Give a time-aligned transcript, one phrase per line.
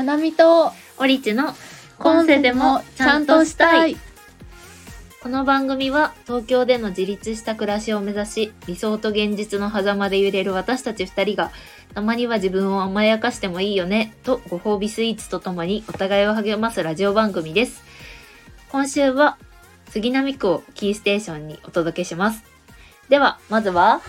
[0.00, 1.52] 花見とオリチの
[1.98, 3.98] 今世でもちゃんとしたい。
[5.22, 11.50] この番組は東京での自立した暮らしを目指し理想と現実の狭間で揺れる私たち二人が
[11.92, 17.82] たまには自分を甘やかしてもいいよねとご褒美スイーツとともにお互いを励ますラジオ番組です。
[18.70, 19.36] 今週は
[19.90, 22.42] 杉並区をキーステーションにお届けします。
[23.10, 24.00] では、まずは、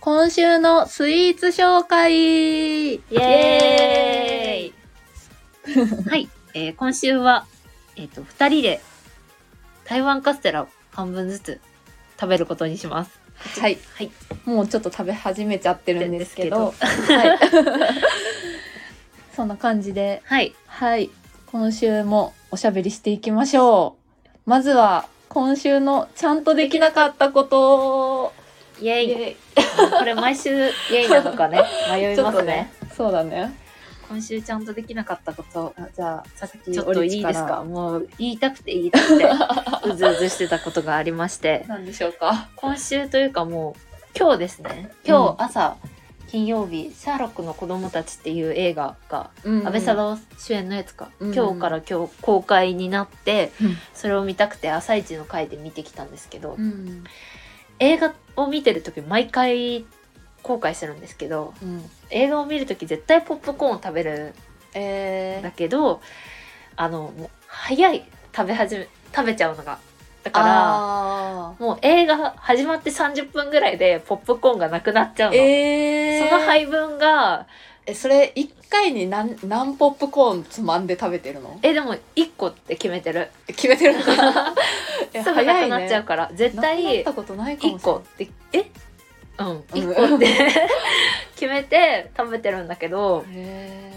[0.00, 4.81] 今週のスイーツ紹介イイエーイ
[6.08, 7.46] はい、えー今週は、
[7.96, 8.80] えっ、と、二人で
[9.84, 11.60] 台湾カステラを半分ずつ
[12.20, 13.20] 食べることにします。
[13.60, 13.78] はい。
[13.94, 14.10] はい。
[14.44, 16.74] もうちょっと食べ始めちゃってるんですけど。
[17.08, 17.38] ではい。
[19.34, 20.54] そんな感じで、はい。
[20.66, 21.10] はい。
[21.46, 23.96] 今週もおしゃべりしていきましょ
[24.44, 24.50] う。
[24.50, 28.32] まずは、今週のちゃんとできなかったこと
[28.80, 29.36] イエイ。
[29.98, 32.72] これ毎週イエイなのかね、 迷イいますね。。
[32.94, 33.61] そうだね。
[34.12, 37.64] 今週ちゃんとできなかったこと、あじゃあ、さっきちょっといいですか？
[37.64, 39.24] もう言いたくて言いたくて、
[39.90, 42.50] うずうずしてたことがありまして、 何でしょうか？
[42.56, 44.92] 今週というかもう、今日ですね。
[45.06, 45.76] 今日朝、
[46.28, 53.76] 金曜日、シャーロックの子供たちっていう映画が、安安倍サダヲ主演のやつか、うん今日から今日公開になって、うん。
[53.94, 57.04] それを見たくて朝一の回で見てきたんですけど、うん。
[57.78, 59.86] 映画を見てる時毎回
[60.42, 61.90] 後悔してるんですけどうん。
[62.10, 64.34] 映画を見る時絶対ポップコーンを食べる
[64.74, 66.00] えんだけど
[66.76, 68.04] あのもう早い
[68.34, 69.78] 食べ始め食べちゃうのが。
[70.22, 77.48] だからあもう映画始まって30分ぐらいでポップコーンがなくなっちゃうーの、えー、その配分が
[77.86, 81.58] えそれ1回に何何ポップコーンつまんで食べてるの？
[81.62, 83.30] えでも1個って決めてる。
[83.48, 84.04] 決めてるの？
[84.06, 84.54] か
[85.12, 88.00] えすぐなくなっちゃうから、絶なくなっ対たことないかも1しれない。
[88.00, 88.70] 個ってえ？
[89.48, 89.58] うん。
[89.60, 90.26] 1個って
[91.36, 93.92] 決めて食べてるんだけどへ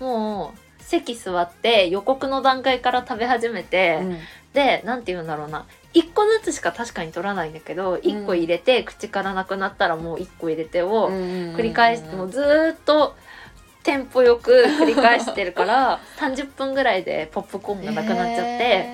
[0.00, 4.18] もう席座って予告の段階から食べ始めて、ーうん。
[4.52, 5.66] でなんて言うんだろうな。
[5.94, 13.16] 1個ずつしか確かに取らないんだけど1個入れて、口からなくなったらもう1個入れてを繰り返して、もうずーっと
[13.82, 18.88] テンポよく繰り返してるから 30分ぐらいでポップコーンがなくなっちゃって、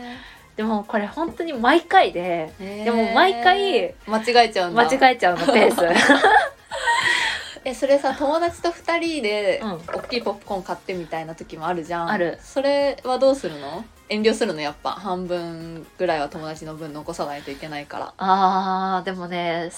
[0.57, 4.83] でもこれ本当に毎回ででも毎回間違えちゃうんだ。
[4.89, 5.81] 間違えちゃうのペース。
[7.65, 9.71] えそれさ友達と2人でうん。
[9.73, 12.09] 大きいポップコーン買ってみたいな時もあるじゃん。
[12.09, 12.39] ある。
[12.43, 13.85] それはどうするの？
[14.09, 14.61] 遠慮するの？
[14.61, 14.93] やっぱ。
[14.93, 19.71] 半分ぐらいは友達の分残さないといけないから、あーでもね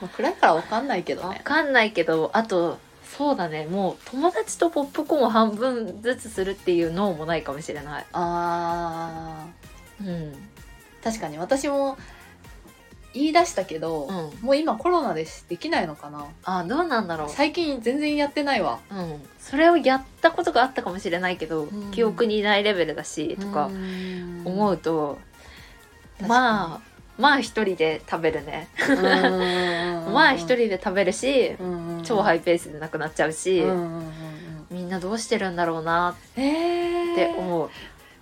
[0.00, 2.78] まあ、暗いから分かんないけどわねかんないけどあと
[3.18, 3.66] そうだね。
[3.66, 8.06] もう友達とポップコーンを半分ずつするっていう脳もないかもしれない。
[8.12, 9.44] あ
[10.00, 10.06] うん。
[10.06, 10.32] ー
[11.02, 11.98] 確かに私も
[13.14, 14.46] 言い出したけど、うん。
[14.46, 16.26] もう今コロナでしできないのかな。
[16.44, 17.28] あどうなんだろう。
[17.28, 18.78] 最近全然やってないわ。
[18.88, 21.90] うん、それをやったことがあったかもしれないけど、うん。
[21.90, 23.68] 記憶にないレベルだしとか
[24.44, 25.18] 思ううと、
[26.24, 26.87] まあ
[27.18, 30.12] まあ一人で食べるね、ん。
[30.12, 31.56] まあ一人で食べるし、
[32.04, 33.64] 超ハいイペースでなくなっちゃうし、
[34.70, 36.14] みんなどうしてるんだろうな。
[36.36, 37.70] えって思う、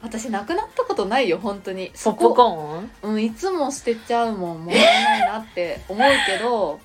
[0.03, 1.93] 私なくなったことないよ本当に。
[2.05, 3.13] ポップコーン？
[3.13, 6.81] うんいつも捨てちゃうもんもったいないなって思うけど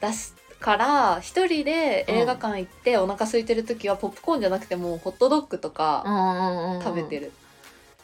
[0.00, 7.32] だしから一人で映画館行ってお腹空いてる時はポップコーンじゃなくてもうホットドッグとか食べてる、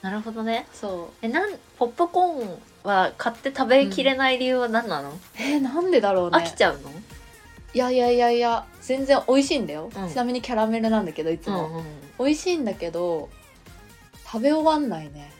[0.02, 0.66] なるほどね。
[0.75, 1.14] そう。
[1.22, 6.39] えなんポップコーンは買って食べきれない理由は何なの、えーなんでだろうね。
[6.39, 6.91] 飽きちゃうの？
[7.75, 10.09] いやいやいやいや全然美味しいんだよ、うん。
[10.09, 11.84] ちなみにキャラメルなんだけどいつも、うんうん
[12.19, 13.28] 美味しいんだけど
[14.25, 15.31] 食べ終わんないね。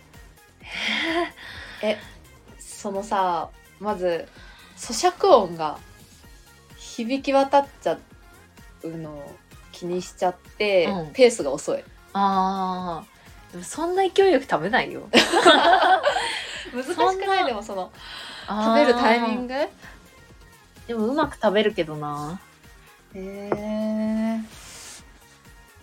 [1.82, 1.98] え
[2.59, 3.48] そのさ
[3.81, 4.28] まず
[4.77, 5.78] 咀嚼音が
[6.77, 7.98] 響き渡っちゃ
[8.84, 9.32] うのを
[9.72, 11.12] 気にしちゃって、うん。
[11.12, 11.82] ペースが遅い。
[12.12, 13.53] あー。
[13.53, 15.09] でもそんな勢いよく食べないよ
[16.74, 17.46] 難しくない？
[17.46, 17.90] でもその
[18.48, 19.54] 食べるタイミング？
[19.54, 19.54] グ
[20.86, 22.41] でもうまく食べるけどな。
[23.15, 24.41] へえ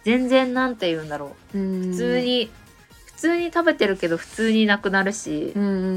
[0.03, 1.57] 全然なんて言うんだろう。
[1.57, 2.51] 普普通に、
[3.05, 5.91] 普通に食べてるけど普通になくなるし、うんうんうんうんう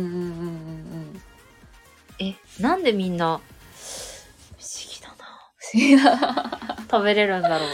[1.04, 1.22] ん。
[2.18, 3.42] えなんでみんな不思
[4.90, 5.50] 議だな。
[5.56, 6.76] 不思議だ。
[6.90, 7.68] 食べれるんだろう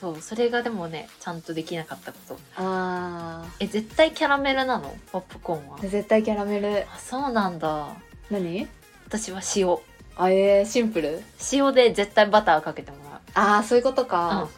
[0.00, 2.38] そうそれがでもねちゃんとできなかったこと。
[2.56, 4.96] あえ絶対キャラメルなの？
[5.12, 5.78] ポップコーンは。
[5.78, 6.86] ー絶対キャラメル。
[6.90, 7.88] あそうなんだ。
[8.30, 8.66] 何？
[9.06, 9.76] 私は塩。
[10.16, 11.22] あえー、シンプル？
[11.52, 13.20] 塩で絶対バターかけてもらう。
[13.34, 14.08] ああそういうことうん。
[14.08, 14.48] か、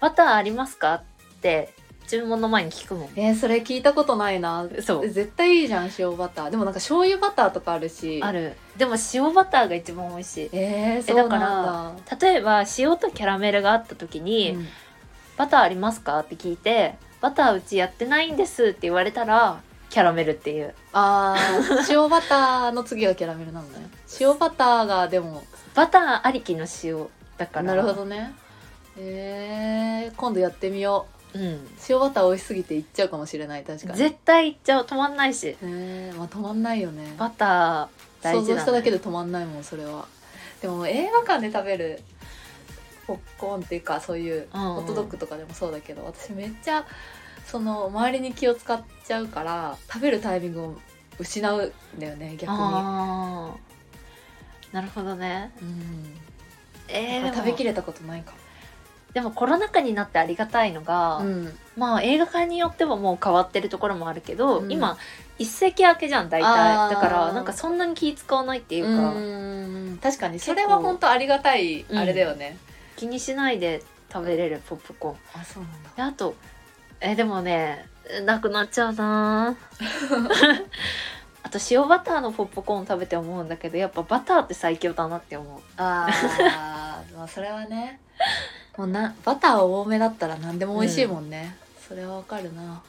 [0.00, 0.94] バターありますか？
[0.94, 1.02] っ
[1.42, 1.74] て
[2.10, 3.08] 注文の前に聞くもん。
[3.14, 4.66] えー、それ聞いたことないな。
[4.82, 5.08] そう。
[5.08, 6.50] 絶対いいじゃん塩バター。
[6.50, 8.20] でもなんか醤油バターとかあるし。
[8.20, 8.56] ある。
[8.76, 10.50] でも塩バターが一番美味しい。
[10.52, 11.28] えー、そうだ。
[11.28, 14.66] から例えば塩とキャラメルがあった時に、うん。
[15.36, 16.18] バターありますか？
[16.18, 20.74] って聞いてバターうちやってないんですって言われたらキャラメルっていう。
[20.92, 23.88] あー塩バターの次はキャラメルなのね。
[24.20, 25.44] 塩バターがでも
[25.76, 27.06] バターありきの塩
[27.38, 27.66] だから。
[27.66, 28.34] なるほどね。
[28.98, 31.68] えー、今度やってみよううん。
[31.88, 33.98] 塩バター美味しすぎていっちゃうかもしれない確かに。
[33.98, 34.84] 絶対いっちゃう。
[34.84, 35.56] 止まんないし。
[35.62, 37.14] えー、まあ止まんないよね。
[37.18, 37.88] バター
[38.22, 40.06] 大想事だ、ね、像しただけで止まんないもんそれは。
[40.60, 42.00] でも映画館で食べる
[43.06, 44.74] ポップコーンっていうかそういううんうん。
[44.74, 46.84] ホットドッグとかでもそうだけど、私めっちゃ
[47.46, 50.76] その周りに気を使っちゃうから食べるタイミングを
[51.18, 54.74] 失うんだよね逆に、あー。
[54.74, 55.50] なるほどね。
[55.60, 56.14] うん、
[56.88, 58.34] えー、食べきれたことないか
[59.12, 64.72] でもコロナ禍になってありがたいのが、も、うん、まあ映画館によってはもう変わってるところもあるけど、うん。
[64.72, 64.96] 今
[65.38, 66.90] 一席空けじゃん大体。
[66.90, 69.98] だからなんかそんなに気使わないっていうか、うん。
[70.02, 72.56] 確かにそれは本当ありがたいあれだよね、
[72.96, 75.40] 気にしないで食べれるポップコーン。
[75.40, 75.90] あそうなんだ。
[75.96, 76.34] であと
[77.00, 77.86] えでもね
[78.24, 79.56] なくなっちゃうな。
[81.42, 85.60] あと塩バターのポップコーン食べて思うんだけどやっぱバターって最強だなって思う。
[85.78, 87.16] あー。
[87.16, 87.98] まあそれはね
[88.76, 91.56] もうなバター多めだったら何でも美味しいもんね、
[91.86, 92.82] それはわかるな。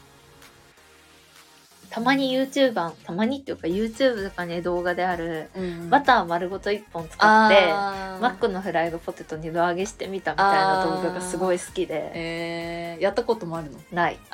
[1.90, 12.12] たまに YouTuber たまにっていうか YouTube とかね動画であるうんバター丸ごと1本使ってマックのフライドポテト二度揚げしてみたみたいな動画がすごい好きで。
[12.14, 13.78] えー、やったこともあるの？
[13.92, 14.18] ない。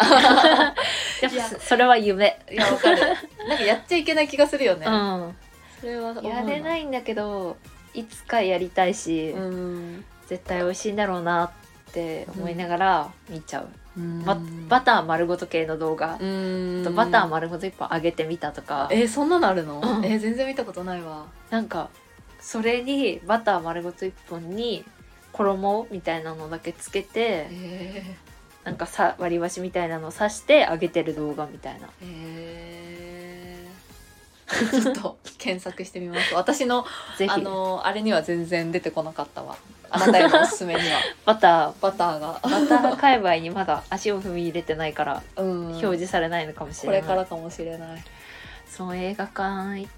[1.20, 1.50] やっいや。
[1.50, 2.40] ぱそれは夢。
[2.52, 3.02] いやわかる。
[3.50, 5.36] なんかやっちゃいけない気がするよね、うん。
[5.80, 7.58] それはやれないんだけど
[7.96, 14.24] いつかやりたいし、うん絶対美味しいんだろうなって思いながら見ちゃう、うん。
[14.24, 14.38] ば
[14.68, 20.06] バター丸ごと系の動画、とバター丸ごと1本揚げてみたとか、えー、そんなのあるの、うん。
[20.06, 21.26] えー全然見たことないわ。
[21.50, 21.90] なんか
[22.40, 24.84] それにバター丸ごと1本に
[25.32, 28.16] 衣みたいなのだけつけてえ
[28.64, 31.88] なんかさ割り箸みたいなのを刺して揚げてる動画みたいな。
[31.88, 36.34] ー、えー、ちょっと検索してみます。
[36.34, 36.86] 私の
[37.30, 39.58] あのあれには全然出てこなかったわ
[39.90, 41.00] あなたおすすめには。
[41.26, 41.74] バター。
[41.82, 43.84] バターが、バター界隈にまだ。
[43.90, 48.04] 足を踏み入れてないからうん、表示されないのかもしこれない、れからかもしれない。
[48.70, 49.90] そう映画館行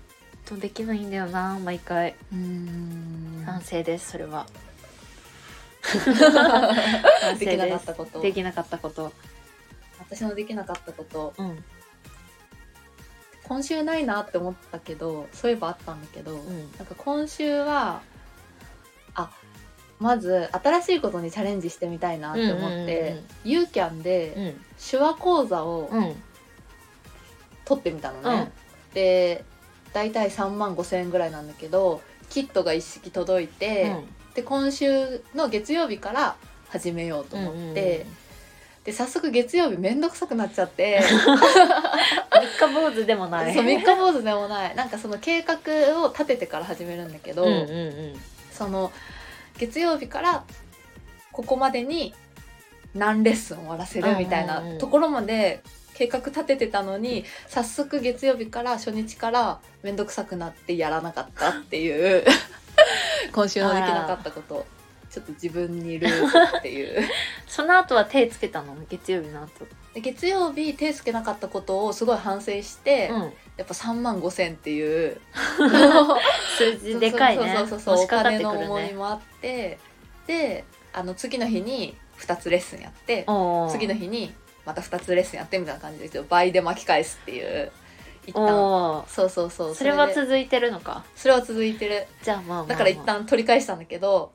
[0.45, 2.15] とできないんだよな毎回。
[2.33, 3.43] うん。
[3.45, 4.45] 反省ですそれは。
[7.39, 8.21] できなかったこと。
[8.21, 9.11] できなかったこと。
[9.99, 11.33] 私のできなかったこと。
[11.37, 11.63] うん。
[13.43, 16.71] 今週ないなって思ったけどそういえばあったんだけど、うん。
[16.77, 18.08] なんか今週はあ
[19.99, 24.65] まず新しいことにチャレンジしてみたいなって思って、ユーキャンでうん。
[24.89, 26.15] 手話講座をうん
[27.65, 28.51] 取ってみたのね、
[28.89, 28.93] うん。
[28.93, 29.43] で
[29.93, 33.95] 大体3万5千円ぐらいなんだけどキットが一式届いて、
[34.35, 36.35] で今週の月曜日から
[36.69, 38.05] 始めようと思って、
[38.85, 41.01] で早速月曜日めんどくさくなっちゃって。
[42.31, 43.53] 三日坊主でもない。
[43.53, 44.75] そう三日坊主でもない。
[44.75, 45.57] なんかその計画
[46.01, 47.63] を立ててから始めるんだけど、うんうんう
[48.13, 48.13] ん。
[48.51, 48.91] その
[49.59, 50.43] 月曜日から
[51.31, 52.13] ここまでに
[52.95, 55.61] 何レッスン終わらせるみたいなところまで
[55.93, 62.23] 計画立ててたのに早速月曜日から初日から面倒くさくなってやらなかったっていう
[63.33, 64.65] 今週のできなかったこと
[65.09, 67.03] ちょっと自分にルールっていう。
[67.47, 68.75] その後は手つけたの？
[68.87, 73.33] 月曜日の後で月曜日手つけなかったことをすごい反省して、うん。
[73.59, 75.19] やっぱ3万5千っていう
[76.57, 77.55] 数字でかいね。
[77.57, 79.77] そうそうそうそうお金の重みもあって
[80.27, 83.25] であの次の日に2つレッスンやって
[83.69, 84.33] 次の日に
[84.65, 87.69] また2つレッスンやってみたいな感じで倍で巻き返すっていう
[88.25, 89.03] 一旦。
[89.09, 89.75] そうそうそう。
[89.75, 90.13] それはで。
[90.13, 91.03] 続いてるのか？
[91.17, 92.07] それは続いてる。
[92.23, 92.67] じゃあまあまあまあ。
[92.67, 94.31] だから一旦取り返したんだけど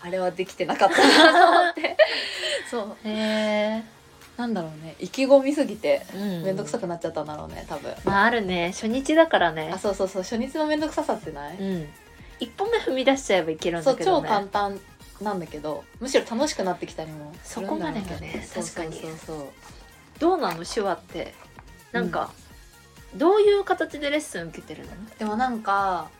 [0.00, 1.96] あれはできてなかったなと思って。
[2.70, 2.96] そう。
[3.04, 3.95] へえ
[4.36, 4.96] なんだろうね。
[4.98, 6.42] 意気込みすぎてうん。
[6.42, 7.94] 面倒くさくなっちゃったんだろうね多分。
[8.04, 8.72] まああるね。
[8.72, 9.70] 初日だからね。
[9.72, 10.22] あそうそうそう。
[10.22, 11.88] 初日の面倒くささってない、うん。
[12.38, 14.28] 一歩目踏み出しちゃえばいけるんそう超だけどね。
[14.28, 14.80] 簡単
[15.22, 19.46] なんだけどむしろ楽しくなってきたりもするんだろうそこまでがねそうそう確かにそうそう。
[20.18, 20.64] どうなの？
[20.64, 21.34] 手話って。
[21.92, 22.30] なんか、
[23.14, 24.90] どういう形でレッスン受けてるの？
[25.18, 26.10] でもなんか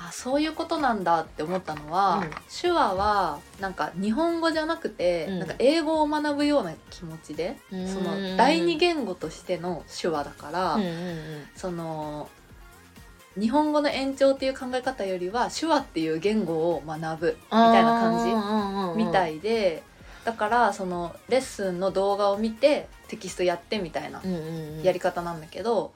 [0.00, 2.30] あそういうことなんだって思ったのは、うん。
[2.60, 5.38] 手話はなんか日本語じゃなくて、うん。
[5.40, 7.88] なんか英語を学ぶような気持ちで、うん。
[7.88, 11.46] その第二言語としての手話だから、うんうんうん。
[11.56, 12.28] その
[13.38, 19.82] 日本語の延長っていう考え方よりは手話っていう言語を学ぶみたいな感じみたいいで
[20.24, 24.82] だからそのレッスンの動画を見てテキストやってみたいなうんうんうん。
[24.82, 25.92] やり方なんだけど、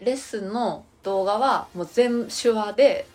[0.00, 3.06] レッスンの動画はもう全手話で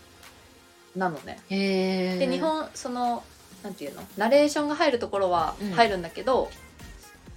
[0.98, 1.39] なのね。
[1.50, 3.24] で日本その
[3.63, 4.01] なんていうの？
[4.18, 5.72] ナレーションが入るところはうん。
[5.72, 6.50] 入るんだけど、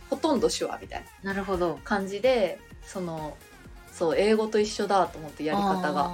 [0.09, 1.79] ほとんど手話みたいななるほど。
[1.85, 3.37] 感じでその
[3.93, 6.11] そう英語と一緒だと思ってやり方が。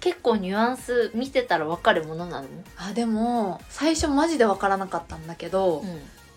[0.00, 2.48] 結構ニュアンス見てたら分かるものなの？
[2.76, 5.84] あでも最初マジで分からなかったんだけど、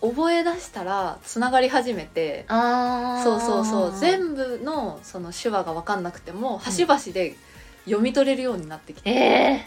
[0.00, 3.98] 覚え出したらつながり始めてああそうそうそう。
[3.98, 7.34] 全部のその手話が分かんなくても端々で
[7.86, 9.64] 読み取れるようになってきて、ええ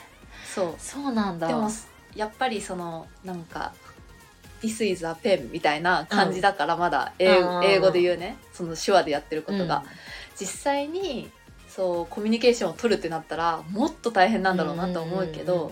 [0.60, 0.76] そう。
[0.78, 1.48] そうなんだ。
[1.48, 1.70] でも
[2.16, 3.74] やっぱりそのなんか
[4.62, 7.64] 「This is a pen」みたいな感じだからまだ英,、うん。
[7.64, 8.38] 英語で言うね。
[8.54, 9.84] その手話でやってることが、うん。
[10.40, 11.30] 実際に
[11.68, 15.72] そうコミュニケーションを取るってなったらもっと大変なんだろうなと思うけど、んんん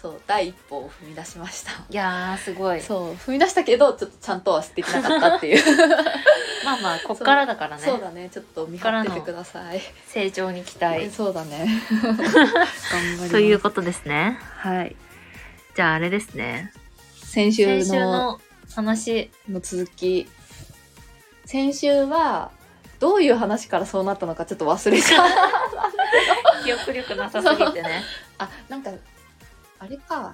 [0.00, 1.72] そう第一歩を踏み出しました。
[1.72, 2.80] いやーすごい。
[2.80, 5.62] そう踏み出したけどちょっとちゃんとはできなかったっていう。
[6.64, 7.82] まあまあこっからだからね。
[7.84, 8.30] そうだね。
[8.32, 11.10] ちょっと見張っててください、成長に期待。
[11.10, 11.68] そうだね。
[11.92, 14.38] 頑張りということですね。
[14.56, 14.96] はい。
[15.76, 16.72] じゃああれですね。
[17.22, 18.40] 先週の
[18.74, 20.28] 話の続き。
[21.44, 22.52] 先週は
[23.00, 25.28] どういう話からそうなったのかちょっと忘れちゃう。
[26.64, 28.02] 記憶力なさすぎてね。
[28.38, 28.90] あなんか
[29.80, 30.32] あれか。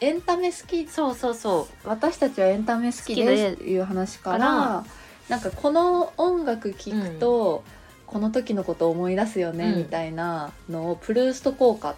[0.00, 0.86] エンタメ好き。
[0.86, 4.84] そうそうそ私たちはエンタメ好きででっていう話からから
[5.28, 7.64] なんかこの音楽聴くと、
[8.06, 9.78] この時のことを思い出すよね、うん。
[9.78, 11.94] みたいなのをプルースト効果っ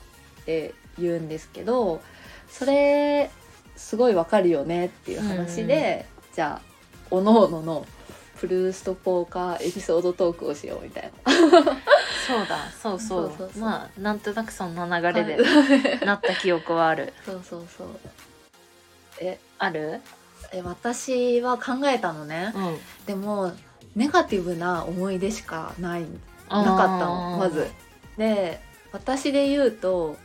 [0.46, 2.00] て言うんですけど
[2.48, 3.30] それ
[3.76, 6.70] すごいわかるよねっていう話で、じゃあ
[7.10, 7.86] おのおのの
[8.40, 11.32] プルースト効果エピソードトークをしようみたいな。
[11.32, 11.40] う
[12.26, 13.28] そうだそうそう。
[13.28, 13.62] そうそうそう。
[13.62, 16.00] まあなんとなくそんな流れではい。
[16.06, 17.12] なった記憶はある。
[17.26, 17.88] そうそうそう。
[19.20, 20.00] えある？
[20.52, 22.78] え私は考えたのね、うん。
[23.06, 23.52] でも
[23.94, 26.06] ネガティブな思い出しかない。
[26.48, 27.68] ななかったのまず。
[28.16, 28.60] で
[28.92, 30.16] 私で言うと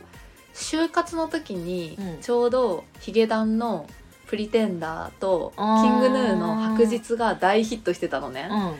[0.54, 2.20] 就活の時にうん。
[2.22, 3.86] ちょうどヒゲダンの
[4.26, 8.48] 「プリテンダー」と「キングヌーの白日」が大ヒットしてたのね。
[8.50, 8.74] うん。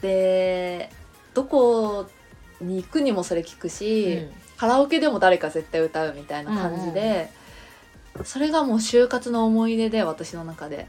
[0.00, 0.90] で
[1.34, 2.06] どこ
[2.60, 4.26] に行くにもそれ聞くし、
[4.56, 7.30] カラオケでも誰か絶対歌うみたいな感じで、
[8.24, 10.86] それがもう就活の思い出で私の中で。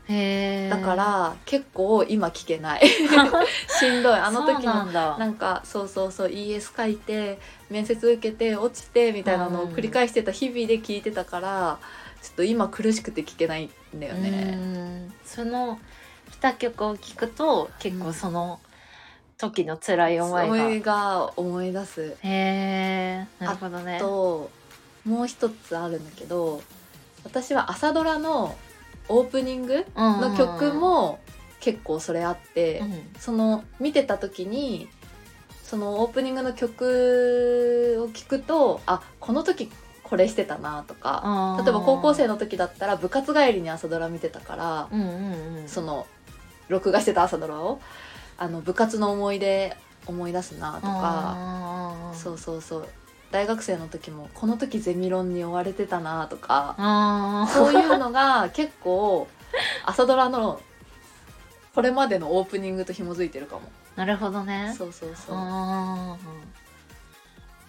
[0.69, 2.87] だから結構今聞けない。
[3.79, 4.13] しんどい。
[4.13, 5.17] あの時のなんだ。
[5.17, 11.79] なんかそうそうそう ES 書いて面接受けて落ちてみたいなのを繰り返してた日々で聞いてたから
[12.23, 14.29] ちょっと今苦しくて聞けないんだようね。
[14.29, 15.13] ん。
[15.25, 15.77] その
[16.41, 18.61] 2曲を聞くと結構その
[19.37, 22.17] 時の辛い思いが、思いが思い出す。
[22.21, 23.99] へえなるほどね。
[23.99, 24.49] と
[25.03, 26.63] もう一つあるんだけど
[27.25, 28.55] 私は朝ドラの
[29.09, 31.19] オープニングの曲も
[31.59, 33.01] 結構それあって、うん。
[33.19, 34.87] その見てた時に
[35.61, 39.69] そのオープニングの曲を聞くとあこの時
[40.13, 45.67] これしてたなとか例えば高校生の時だったら部活帰りに朝ドラ見てたからうんうんうん。
[45.67, 46.05] その
[46.67, 47.81] 録画してた朝ドラを
[48.37, 52.87] あの部活の思い出思い出すなとかそうそうそう。
[53.31, 59.27] 大学生の時もこの時ゼミ論に追われてたなとかそういうのが結構
[59.83, 60.61] 朝ドラの
[61.73, 63.63] これまでのオープニングと紐づいてるかも。
[63.95, 64.75] なるほどね。
[64.77, 65.35] そうそうそう。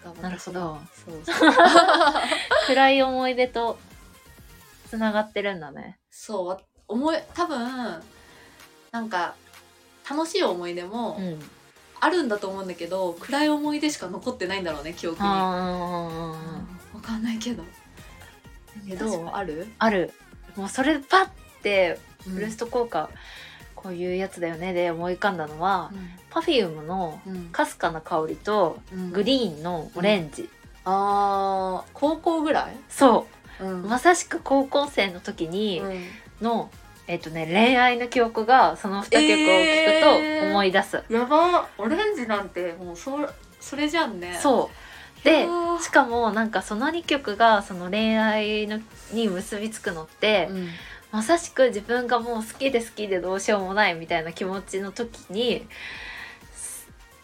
[0.09, 0.79] あが私なるほど。
[1.05, 1.49] そうそう。
[1.49, 2.13] ー
[2.67, 3.77] 暗い思い出と
[4.89, 5.97] つながってるんだね。
[6.11, 8.03] そうわ思い多分
[8.91, 9.35] なんか
[10.09, 11.49] 楽しい思い出もうん。
[12.01, 15.27] あるんだと思うんだけど、暗い思い出しか残ってないんだろうね記憶に。
[15.27, 16.35] わあ
[17.01, 17.63] かんないけど。
[18.87, 19.67] えどある？
[19.79, 20.13] ある。
[20.55, 21.29] もうそれパッ
[21.63, 23.09] てうんブルースト効果、
[23.85, 25.91] こういうやつだよねで思い浮かんだのは、
[26.31, 27.45] パフュームのうん。
[27.51, 29.11] かすかな香りとうん。
[29.11, 30.49] グリーンのオレンジ、
[30.85, 32.75] あー高校ぐらい？
[32.89, 33.27] そ
[33.59, 33.63] う。
[33.63, 33.87] うん。
[33.87, 36.03] まさしく高校生の時にうん。
[36.41, 36.71] の、
[37.05, 41.69] えっとね恋愛の記憶がその2曲を聞くと思い出す、やば。
[41.77, 43.19] オレンジなんてもうそ
[43.61, 44.39] それじゃんね。
[44.41, 45.23] そう。
[45.23, 45.47] で
[45.81, 48.79] しかもなんかその2曲がその恋愛の
[49.11, 50.67] に結びつくのって、うん
[51.15, 55.65] まさしく自分がもう好きで好きでどうしようもないみたいな気持ちの時に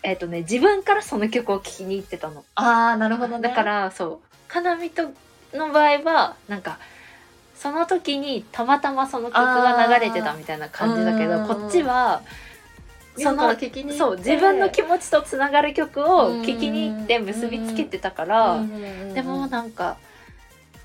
[0.02, 2.46] えっ、とね自分からその曲を聴きに行ってたの。
[2.56, 3.50] ああなるほどね。
[3.50, 5.12] だからそうかなみと
[5.54, 6.80] の場合はなんか
[7.54, 12.22] その時にたまたまその曲が流れてたみたいな感じだけどこっちは
[13.18, 13.54] そその
[13.98, 18.64] そう自分の気持ちとつながる曲を聴きに行って結びつけてたから、
[19.14, 19.98] でもなんか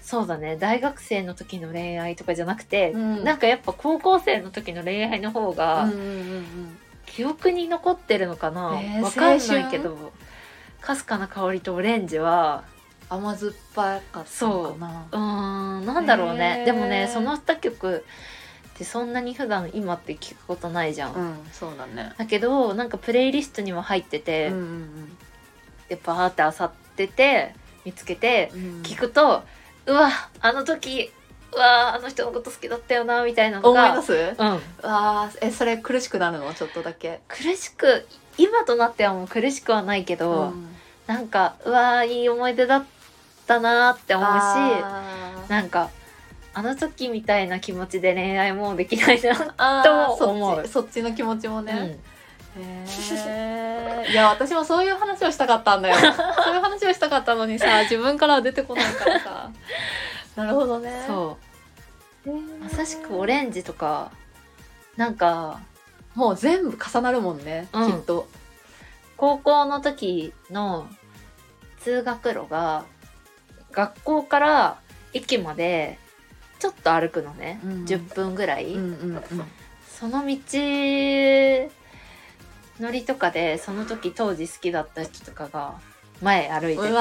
[0.07, 0.57] そうだね。
[0.57, 3.25] 大学生の時の恋愛とかじゃなくて、うん。
[3.25, 10.13] なんかやっぱ高校生の時の恋愛の方が、うんうんうん記憶に残ってるのかな、えーわかんないけど
[10.83, 12.65] かすかな香りとオレンジは
[13.09, 15.07] 甘酸っぱかったのかな？
[15.13, 15.17] う。
[15.17, 15.87] ーん。
[15.87, 18.05] なんだろうね、でもねその2曲
[18.75, 22.13] ってそんなに普段今って聞くことないじゃん、うんそうだね。
[22.19, 25.17] だけどなんかプレイリストにも入ってて、うん
[25.89, 28.51] でバーってあさってて見つけて
[28.83, 29.45] 聞くと、
[29.87, 31.11] うわあの時
[31.53, 34.13] うわあの人のこと好きだったよなみたいなの思いが出す？
[34.13, 34.61] うん。
[34.83, 36.53] あーえそれ苦しくなるの？
[36.55, 37.21] ちょっとだけ。
[37.29, 40.69] 苦しく今となってはもう苦しくはないけど、ん。
[41.07, 42.85] なんかうわいい思い出だっ
[43.47, 45.51] たなって思うしあー。
[45.51, 45.91] なんか
[46.53, 51.99] あの時みたいな気持ちで恋愛もうできないな、あーと思うそっちそっちの気持ちもね、
[54.11, 55.97] いや私もそういう話をしたかったんだよ。
[56.01, 59.51] そういう話をしたかったのにさ自分からは出てこないからさ。
[60.37, 61.05] なるほどね。
[61.07, 61.37] そ
[62.27, 62.31] う。
[62.61, 64.11] まさしくオレンジとか
[64.97, 65.61] なんか
[66.15, 67.93] もう全部重なるもんね、うん。
[67.93, 68.29] きっと。
[69.17, 70.89] 高校の時の
[71.81, 72.85] 通学路が
[73.73, 74.79] 学校から
[75.13, 75.99] 駅まで
[76.59, 79.23] ちょっと歩くのね、うん10分ぐらい、うんうんうん。
[79.89, 80.37] その道
[82.81, 85.75] 乗りとかでその時当時好きだった人とかが
[86.23, 86.93] 前歩いてても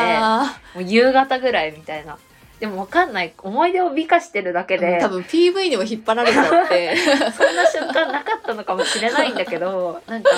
[0.78, 2.18] う夕方ぐらいみたいな。
[2.60, 3.34] でもわかんない。
[3.38, 6.96] 思い出を美化してるだけーで多分 PV にも引っ張られちゃって。
[7.36, 10.30] そんな瞬間なかったのかもしれないんだけど なんか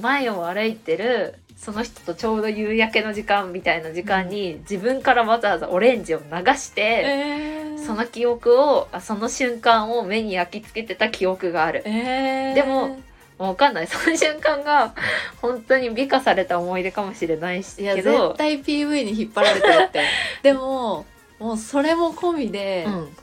[0.00, 6.24] 前を歩いてるその人とちょうど夕焼けの時間みたいな時間に自分からわざわざオレンジを流
[6.56, 7.84] して、えー。
[7.86, 11.82] その記憶をあその瞬間を目に焼き付けてた記憶がある。
[11.86, 12.54] えー。
[12.54, 12.98] でも
[13.38, 13.86] わかんない。
[13.86, 14.94] その瞬間が
[15.40, 18.28] 本当に美化された思い出かもしれないしいやけど。
[18.28, 20.04] 絶対 PV に引っ張られてるって。
[20.42, 21.04] でも
[21.38, 23.16] もうそれも込みで、うん、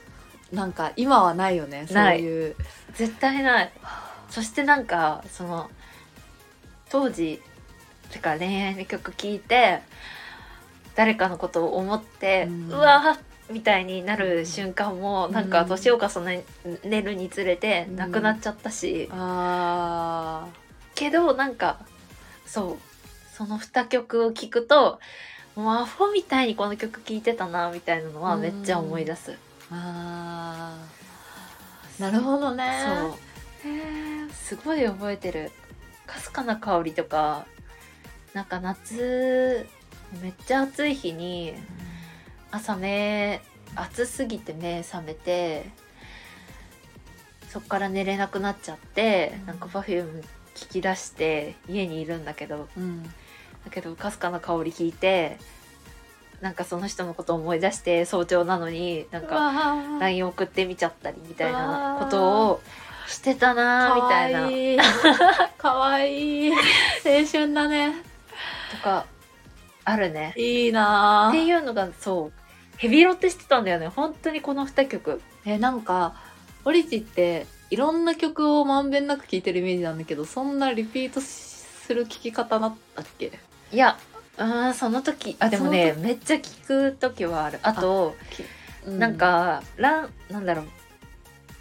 [0.56, 1.84] なんか今はないよね。
[1.86, 2.56] そうないいう。
[2.94, 3.72] 絶対ない。
[4.28, 5.70] そしてなんかその
[6.90, 7.40] 当時
[8.10, 9.80] てか恋愛の曲聴いて
[10.94, 12.68] 誰かのことを思って、うん。
[12.68, 13.18] うわ
[13.52, 16.44] みたいになる瞬間もなんか年を重ね
[17.02, 17.96] るにつれてうん。
[17.96, 20.46] なくなっちゃったし、あ
[20.94, 21.78] けどなんか
[22.46, 22.78] そう。
[23.36, 25.00] その2曲を聴くと
[25.56, 29.36] もうアホみたいにこの曲聴いてたなみたいなのはめっちゃ思い出す、ー
[29.70, 32.02] あー。
[32.02, 32.84] なるほどね。
[33.64, 34.32] そう。
[34.32, 35.50] すごい覚えてる。
[36.06, 37.46] かすかな香りとか
[38.34, 39.66] なんか夏
[40.20, 41.54] めっちゃ暑い日に
[42.50, 43.40] 朝目
[43.76, 45.70] 暑すぎて目覚めて
[47.48, 50.22] そっから寝れなくなっちゃってなんか Perfume
[50.54, 52.68] 聞き出して家にいるんだけど。
[52.76, 53.02] うん。
[53.64, 55.38] だけどかすかな香り聞いて
[56.40, 62.60] なんかその人のことを思い出して早朝なのになんかか LINE 送ってみちゃったりみたいなことを
[63.06, 64.50] してたなーみたいな。
[64.50, 64.76] い
[65.56, 66.50] かわいい。
[66.50, 66.56] 青
[67.30, 67.94] 春だね。
[68.72, 69.06] とか
[69.84, 70.34] あるね。
[70.36, 72.41] いいなっていうのがそう
[72.82, 73.86] ヘビロテしてたんだよね。
[73.86, 75.20] 本当にこの2曲。
[75.44, 76.16] えなんか
[76.64, 83.30] オリチっていろんな曲をまんべんなく聴いてるイメージなんだけどそんなリピートする聴き方だったっけ？
[83.72, 83.96] いや
[84.36, 87.60] うーんその時あでもねめっちゃ聞く時はある。
[87.62, 88.16] あと
[88.84, 90.64] なんかランなんだろう。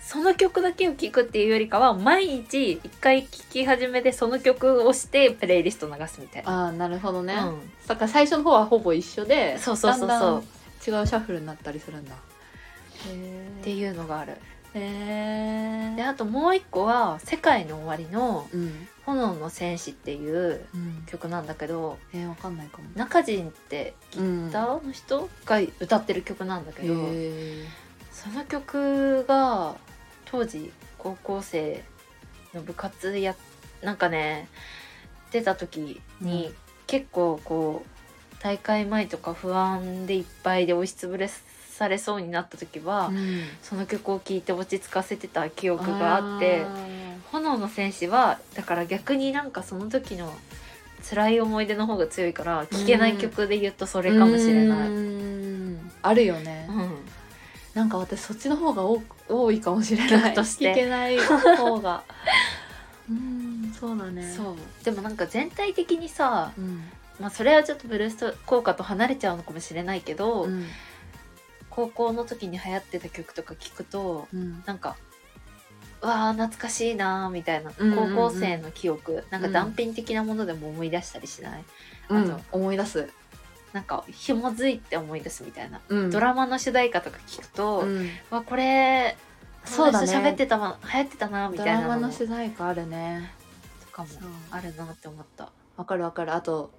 [0.01, 6.65] その曲だけを聴くっていうよりかは毎日一回聴き始めでその曲をしてプレイリスト流すみたいな。
[6.65, 7.71] ああなるほどね、うん。
[7.85, 10.43] だから最初の方はほぼ一緒でそうそうそうそう
[10.85, 12.15] 違うシャッフルになったりするんだ。
[13.07, 14.37] へっていうのがある。
[14.73, 21.03] えであともう一個は「世界の終わり」のうん「炎の戦士」っていううん。
[21.07, 22.85] 曲なんだけどえー、わかんないかも。
[22.95, 27.65] 中人ってギターの人が歌ってる曲なんだけど、へ
[28.11, 29.75] その曲が
[30.25, 31.83] 当時高校生
[32.53, 33.35] の部活や
[33.81, 34.47] なんかね
[35.31, 36.55] 出た時に、うん。
[36.87, 38.00] 結構こう
[38.41, 41.29] 大会前とか不安でいっぱいで押しつぶれ
[41.69, 43.43] されそうになった時は、うん。
[43.61, 46.65] その曲を聴いて落ち着かせてた記憶があって
[47.31, 50.33] 「炎の戦士は」だから逆になんかその時の
[51.07, 54.89] 辛い思い出の方が強いから聴けない曲で言うとそれかもしれない。
[54.89, 54.95] うー
[55.75, 55.91] ん。
[56.01, 56.91] あるよね、うん。
[57.73, 60.21] なんか私そっちの方が多多いかもしれない。
[60.23, 60.71] 曲として。
[60.71, 62.03] 聞けない方が。
[63.09, 64.31] うんそうだね。
[64.35, 64.55] そう。
[64.83, 66.83] でもなんか全体的にさ、うん
[67.19, 70.65] まあ、それはちょっとブルース効果と離れちゃうのかもしれないけど、うん。
[71.69, 74.63] 高校の時に流行ってた曲とか聞くとうん。
[74.65, 74.97] なんか
[76.01, 78.15] うわー懐かしいなーみたいな、うんうんうん。
[78.15, 81.63] 高校生の記憶なんか断片的なものでも思い出したりしない、
[82.09, 82.17] うん。
[82.17, 83.09] あと思い出す。
[83.71, 86.09] なんか紐づいて思い出すみたいな、うん。
[86.09, 88.09] ドラマの主題歌とか聞くと、うん。
[88.29, 89.15] わこれ
[89.63, 90.11] そうだね。
[90.11, 91.87] 喋ってたわ流行ってたなみドたいなの。
[91.89, 93.31] ラマの主題歌あるね
[93.85, 94.09] とかも
[94.49, 95.51] あるなって思った。
[95.77, 96.71] わかるわかるあと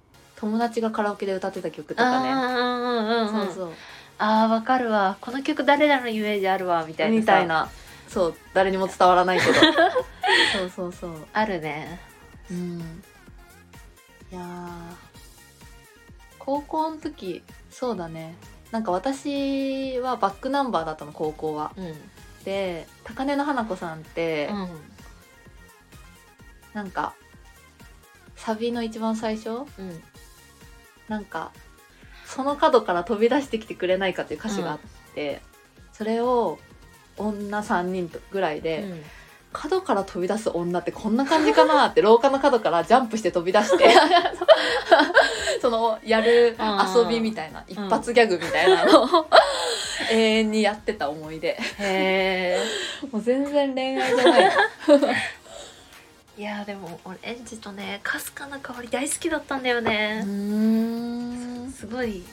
[0.43, 3.29] 友達がカラオケで歌ってた曲とかね。
[3.29, 3.71] そうそう。
[4.17, 5.15] あーわかるわ。
[5.21, 7.15] この曲誰らのイメージあるわみたいな。
[7.15, 7.69] さみたいな。
[8.09, 8.35] そう。
[8.53, 9.53] 誰にも伝わらないけど。
[10.51, 11.27] そうそうそう。
[11.31, 12.01] あるね。
[12.51, 12.79] うん。
[14.31, 14.73] いやー。
[16.39, 18.35] 高校の時そうだね。
[18.71, 21.71] なんか私はバックナンバーだったの高校は。
[21.77, 21.95] うん。
[22.43, 24.69] で高根の花子さんって、うん。
[26.73, 27.13] なんか
[28.35, 29.49] サビの一番最初？
[29.79, 30.03] うん
[31.13, 31.51] なんか
[32.25, 34.79] その角から飛び出してきてくれないかっていう歌詞があっ
[35.13, 35.41] て、
[35.91, 36.57] それを
[37.17, 38.83] 女3人ぐらいで、
[39.51, 43.93] 角から飛び出す女ってこんな感じかなって 廊下の角からジャンプして飛び出して
[45.61, 46.57] そのやる
[46.95, 49.27] 遊びみたいな、一発ギャグみたいなのを
[50.09, 51.49] 永遠にやってた思い出。
[51.49, 52.59] へえ
[53.11, 54.51] もう全然恋愛じゃない
[56.35, 61.71] いやでも俺エンジとねかすかな香り大好きだったんだよね、ん。
[61.71, 62.23] すごい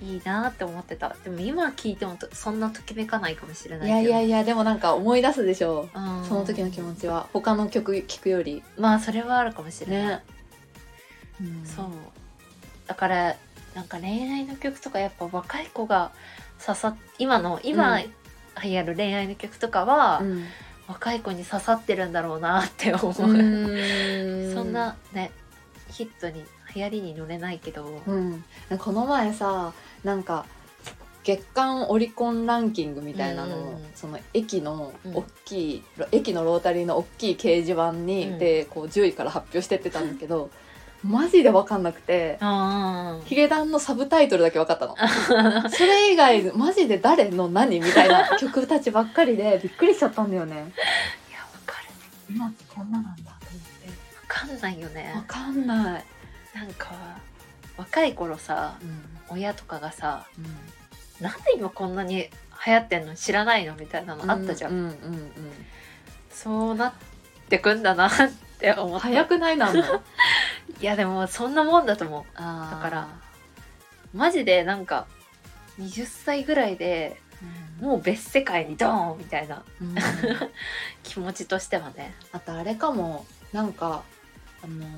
[0.00, 1.16] いいなって思ってた。
[1.24, 4.00] でも今聞いてもとそんなときめかないかもしれないけど。
[4.00, 5.98] いやいやいやでもなんか思い出すでしょう。
[5.98, 6.24] ん。
[6.24, 7.26] その時の気持ちは。
[7.32, 8.62] 他の曲聴くより。
[8.78, 10.22] まあそれはあるかもしれない、ね、
[11.40, 11.66] うん。
[11.66, 11.86] そう
[12.86, 13.36] だから
[13.74, 16.12] なんか恋愛の曲とかやっぱ若い子が
[16.64, 18.04] 刺さっ今の今うん。
[18.62, 20.44] 流行る恋愛の曲とかは、うん
[20.88, 24.54] 若い子に刺さってるんだろうなって思う、うん。
[24.54, 25.30] そんなね
[25.90, 26.44] ヒットに
[26.74, 28.44] 流行りに乗れないけど、うん、
[28.78, 30.44] この前さなんか
[31.22, 35.16] 月間オリコンランキングみたいなのその駅のうん。
[35.16, 38.38] 大きい、駅のロータリーの大きい掲示板に、うん。
[38.38, 40.50] でこう10位から発表してってたんだけど
[41.04, 44.96] マジで分かんなくてあヒゲダンのサブタイトルだけ分かったの。
[45.68, 50.54] それ以外マジで誰の何みたいな曲たちばっかりでびっくりしちゃったんだよね。
[50.54, 51.88] いやわかる。
[52.30, 53.32] 今ってこんななんだとわ
[54.26, 55.10] かんないよね。
[55.12, 56.04] 思って分かんない、
[56.54, 56.94] なんか
[57.76, 59.04] 若い頃さうん。
[59.28, 61.24] 親とかがさうん。
[61.24, 62.30] なんで今こんなに
[62.66, 65.32] 流行ってんの知らないのみたいなのあったじゃん、うんうんうん。
[66.30, 66.92] そうなっ
[67.50, 68.10] てくんだなっ
[68.58, 69.08] て思った。
[69.08, 69.56] 早くない？
[69.58, 69.82] なんの？
[70.80, 72.38] いやでもそんなもんだと思う。
[72.38, 73.08] だだから
[74.12, 75.06] マジでなんか
[75.78, 77.20] 20歳ぐらいで
[77.80, 79.62] もう別世界にドーンみたいな。
[79.80, 79.94] うん。
[81.02, 82.14] 気持ちとしてはね。
[82.32, 83.26] あとあれかも。
[83.52, 84.02] なんか
[84.62, 84.88] あのー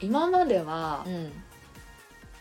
[0.00, 1.32] 今まではうん、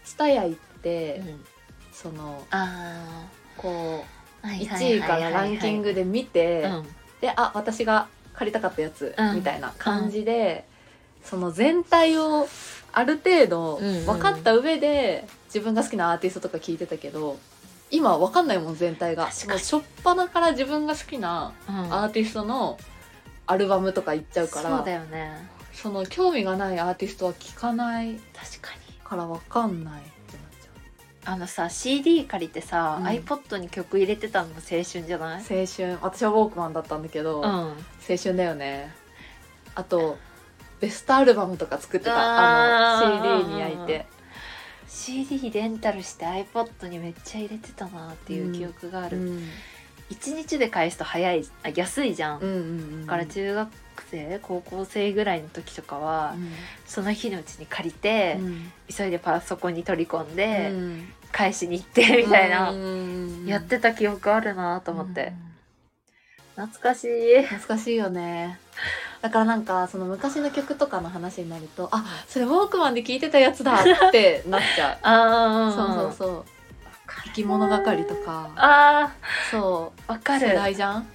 [0.03, 1.45] 行って、うん、
[1.91, 3.27] そのあ
[3.57, 4.03] こ
[4.43, 6.87] うあ1位からランキングで見て、うん。
[7.21, 9.35] であ私が借りたかったやつ、うん。
[9.35, 10.67] みたいな感じで、
[11.25, 12.47] その全体を
[12.93, 17.37] ある程度分かった上で、自分が好きなアーティストとか聞いてたけど
[17.91, 19.25] 今分かんないもん全体が。
[19.25, 21.75] 初っ端から自分が好きなうん。
[21.93, 22.77] アーティストの
[23.47, 25.49] アルバムとか言っちゃうから、そうだよね。
[25.73, 28.95] その興味がないアーティストは聞かない確かに。
[29.03, 33.07] から分かんないってなっちあのさ CD 借りてさ、うん。
[33.07, 35.41] iPod に曲入れてたのも青春じゃない？
[35.41, 35.97] ゃう青春。
[36.01, 37.75] 私はウォークマンだったんだけど、青うん。
[38.17, 38.91] 春だよね。
[39.75, 40.17] あと
[40.79, 44.05] ベストアルバムとか作ってたあの CD に焼いて。
[44.87, 49.43] CD レンタルして iPod にめっちゃ入れてたなっていう記憶がある、うん。
[50.09, 53.69] 一日で返すと早いあ安いじゃん、うんうんうんだから中学
[54.09, 56.35] 生高校生ぐらいの時とかは、
[56.85, 58.71] その日のうちに借りて、うん。
[58.93, 61.07] 急いでパソコンに取り込んで、うん。
[61.31, 63.45] 返しに行ってみたいな、うん。
[63.45, 65.33] やってた記憶あるなと思って、
[66.57, 66.67] うん。
[66.67, 67.41] 懐かしい。
[67.43, 68.59] 懐かしいよね
[69.25, 74.97] だからなんかその昔の曲とかの話になるとあそれウォークマンで聴いてたやつだってなっちゃう。
[75.01, 76.45] あそうそうそう。
[77.23, 78.51] 生き物係とか。
[78.55, 79.11] あ
[79.49, 80.01] そう。
[80.07, 80.49] ーわかる。
[80.49, 81.07] 世代じゃん？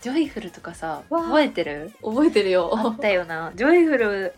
[0.00, 1.92] ジョイフルとかさ覚えてる？
[2.04, 2.72] 覚えてるよ。
[2.72, 3.50] あったよな。
[3.56, 4.34] ジョイフル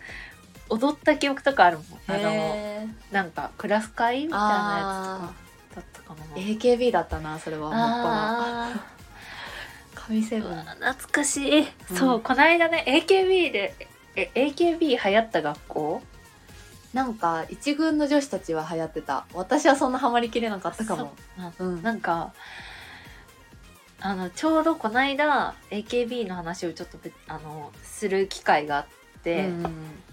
[0.71, 1.87] 踊った記憶とかあるもん。
[2.07, 5.29] あのなんかクラス会みたいなや
[5.75, 6.43] つとかだったかな。
[6.43, 7.69] AKB だったなそれは。
[7.69, 7.79] もっ
[8.73, 8.92] ぱ
[10.07, 10.57] 神セブン。
[10.63, 13.75] 懐かしい、そうこの間ね AKB で
[14.17, 16.03] え AKB 流行った学校？
[16.93, 19.25] なんか一軍の女子たちは流行ってた。
[19.33, 21.15] 私はそんなハマりきれなかったかも。
[21.59, 21.69] そう。
[21.69, 21.83] うん。
[21.83, 22.35] なんか
[24.01, 28.87] あのちょうどこの間 AKB の話をちょっとべあのする機会があっ
[29.23, 29.63] て、うん。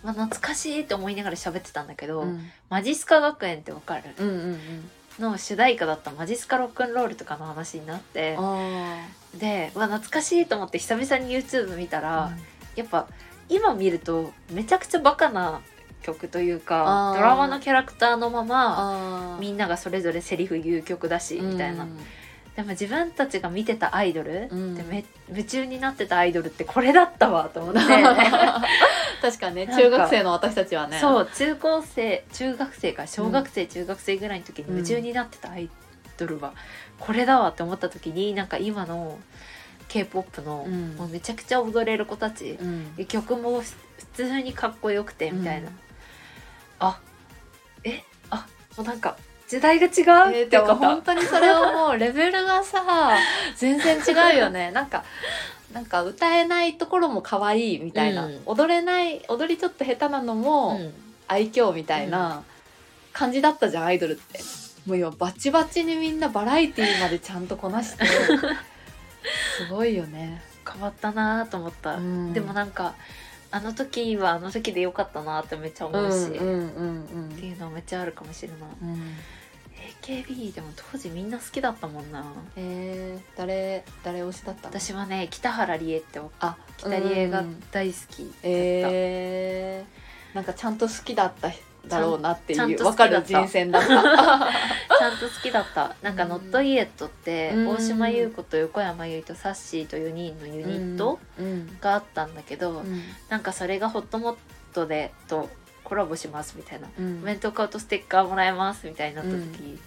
[0.03, 2.49] まあ、懐かしいって思いながら喋ってたんだけど、うん。
[2.69, 4.03] マジスカ学園ってわかる？
[4.17, 9.05] うんうんうんの主題歌だったマジスカロックンロールとかの話になってあ
[9.37, 12.31] でうわ懐かしいと思って久々に YouTube 見たら、あ
[12.75, 13.07] やっぱ
[13.49, 15.61] 今見るとめちゃくちゃバカな
[16.01, 17.15] 曲というあかー。
[17.15, 21.87] ドラマのキャラクターのままあみんながそれぞれセリフ言う曲だしみたいな、
[22.59, 24.75] でも自分たちが見てたアイドル、うん。
[24.75, 27.79] でめ夢中になってたアイドルってこれだったわと思って
[29.21, 29.67] 確かにね。
[29.67, 30.99] 中学生の私たちはね。
[30.99, 35.69] そう中高生中学生か小学生、中学生ぐらいの時にうん夢中になってたアイ
[36.17, 36.51] ドルは
[36.99, 39.17] これだわって思った時になんか今の
[39.87, 40.95] k p o p の、うん。
[40.97, 42.93] もうめちゃくちゃ踊れる子たち、うん。
[42.97, 43.73] で曲も普
[44.15, 45.79] 通にかっこよくてみたいな、うん。
[46.79, 46.99] あ
[47.85, 48.45] えあ
[48.75, 49.15] もうなんか
[49.49, 49.91] 時代が違う
[50.35, 53.17] えー、ってか本当にそれはもうレベルがさ
[53.57, 54.69] 全然違うよね。
[54.71, 55.03] なんか
[55.73, 58.41] なんか歌えないところも可愛いみたいな、うん。
[58.45, 60.93] 踊れない踊りちょっと下手なのもうん。
[61.27, 62.43] 愛嬌みたいな
[63.13, 64.39] 感じだったじゃんアイドルって。
[64.85, 68.05] もう今バチバチにみんなバラエティーまでちゃんとこなして。
[69.57, 72.33] すごいよね、変わったなと思った、うん。
[72.33, 72.95] でもなんか
[73.51, 76.59] あの時はあの時でよかったなってめっちゃ思うし、うんうん
[77.05, 78.59] うんっていうのはめっちゃあるかもしれない。
[78.81, 79.15] うんうん、
[80.09, 82.25] AKB でも当時みんな好きだったもんな。
[82.55, 84.79] えー、誰誰推しだったの？
[84.79, 91.51] 私はね北原理恵ってあ北理恵がうん大好きだった、えー、なんかちゃんと好きだった
[91.87, 93.87] だろうなっていう分かる人選だった。
[94.99, 95.95] ちゃんと好きだった。
[96.01, 96.29] なんか「うん。
[96.29, 97.67] ノットイエット」ってうん。
[97.69, 101.77] 大島優子と横山由依とサッシーと4人のユニットうん。
[101.79, 103.03] があったんだけど、うん。
[103.29, 104.37] なんかそれがホットモッ
[104.73, 105.49] トでと
[105.89, 109.79] コラボしますみたいなうんお弁当買うとステッカーもらえますみたいになった時、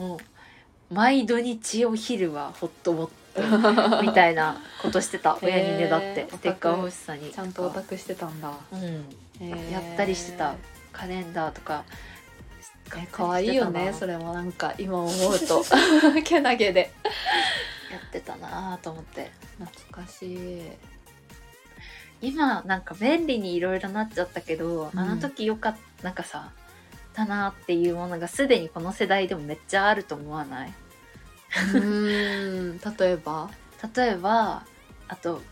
[0.00, 5.38] もう毎土日お昼はホットモット みたいなことしてた。
[5.40, 6.26] 親にねだって。
[6.28, 7.30] ステッカー欲しさに。
[7.30, 8.80] ちゃんとオタクしてたんだ、うん。
[9.40, 9.70] えー。
[9.70, 10.54] やったりしてた。
[10.90, 11.84] カレンダーとか。
[12.96, 15.64] え可愛いよねそれれもなんか今思うと。
[16.24, 16.92] けなげで。
[17.92, 19.30] やってたなと思って。
[19.58, 20.62] 懐かしい。
[22.22, 24.98] 今なんか便利にいろいろなっちゃったけど、うん。
[24.98, 26.50] あの時よかったなんかさ
[27.14, 30.72] だなっていうものがすでにこの世代でもめっちゃあると思わない？
[31.74, 32.96] うーん。
[32.98, 33.50] 例えば？
[33.96, 34.62] 例えば
[35.08, 35.42] あと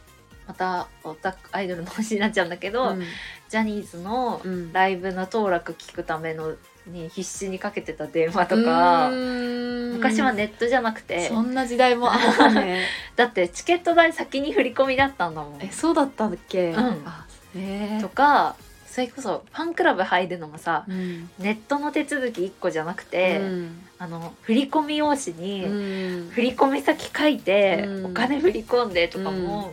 [0.46, 3.02] またオタクアイドルの話になっちゃうんだけど、うん。
[3.48, 4.72] ジャニーズのうん。
[4.72, 6.54] ライブの当落聞くための
[6.86, 12.86] に必死にかけてた電話とか、昔はネットじゃなくてそんな時代もあったね。
[13.14, 15.62] だってチケット代先に振り込みだったんだもん。
[15.62, 18.00] えそうだったっけ、うん。
[18.00, 18.56] とか
[18.98, 21.30] それこそファンクラブ入るのもさうん。
[21.38, 23.82] ネットの手続き1個じゃなくて、うん。
[23.96, 26.30] あの振り込み用紙に、うん。
[26.30, 28.06] 振り込み先書いて、うん。
[28.06, 29.70] お金振り込んでとかも、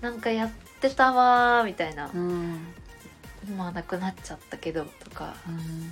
[0.00, 2.60] なんかやってたわーみたいな、うん。
[3.58, 5.34] まあなくなっちゃったけどとか。
[5.48, 5.90] うん。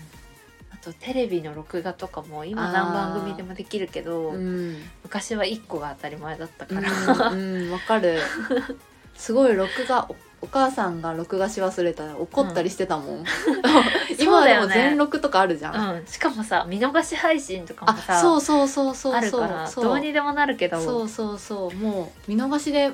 [0.71, 4.77] あとテレビの録画とかも今何番組でもできるけど、うん。
[5.03, 7.65] 昔は1個が当たり前だったから、うん。
[7.65, 7.73] うん。
[7.73, 8.21] わかる。
[9.17, 10.09] すごい録画
[10.43, 13.25] おお母さんが録画し忘れたら怒ったりしてたもん、
[14.19, 19.23] 今はでも全録とかあるじゃん、うん、しかもさ見逃し配信とかもあさそうそうそうそう。
[19.69, 19.85] そう。
[19.85, 20.81] どうにでもなるけど。
[20.81, 21.75] そうそうそう。
[21.75, 22.91] もう見逃しで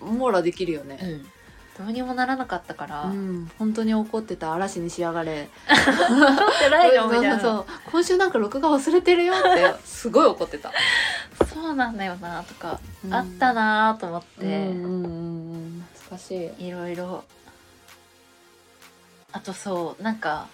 [0.00, 5.48] 網羅できるよね、うん、どうにもならなかったから、うん、本当に怒ってた嵐に仕上がれ。
[7.90, 10.72] 今週なんか録画忘れてるよってすごい怒ってた、
[11.52, 13.14] そうなんだよなとか、うん。
[13.14, 16.66] あったなと思って、うんうんうんうん懐かしい。
[16.66, 17.24] いろいろ。
[19.32, 20.48] あとそうなんか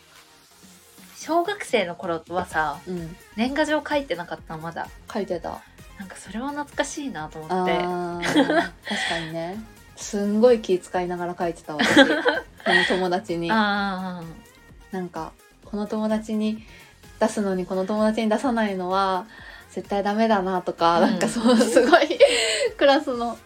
[1.16, 3.16] 小学生の頃はさうん。
[3.36, 4.88] 年賀状書いてなかったのまだ。
[5.12, 5.62] 書いてた。
[5.98, 7.72] なんかそれは懐かしいなと思あって。
[7.72, 9.58] ー確かにね。
[9.96, 12.04] すんごい気遣いながら書いてた私。
[12.04, 12.04] こ
[12.66, 13.50] の友達に。
[13.50, 14.22] あ
[14.92, 15.32] なんか
[15.64, 16.62] この友達に
[17.18, 19.26] 出すのにこの友達に出さないのは
[19.70, 21.10] 絶対ダメだなとか、うん。
[21.10, 22.18] なんかそうすごい
[22.76, 23.38] クラスの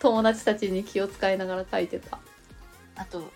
[0.00, 2.18] 友達たちに気を使いながら書いてた。
[2.96, 3.30] あと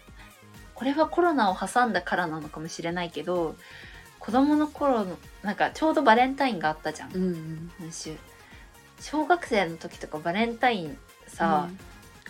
[0.75, 3.55] これはコロナを挟んだからなのかもしれないけど
[4.19, 7.15] 子供の頃のなんかちょうどバレンタインがあったじゃん。
[7.15, 8.17] うん今週。
[9.01, 10.97] 小学生の時とかバレンタイン
[11.27, 11.79] さ、うん。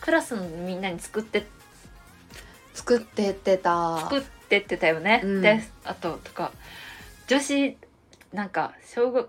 [0.01, 1.47] クラスのみんなに作って
[2.75, 4.01] 作ってってた。
[4.01, 5.42] 作ってってたよね、うん。
[5.42, 6.53] であととか
[7.27, 7.77] 女子
[8.33, 9.29] なんか小学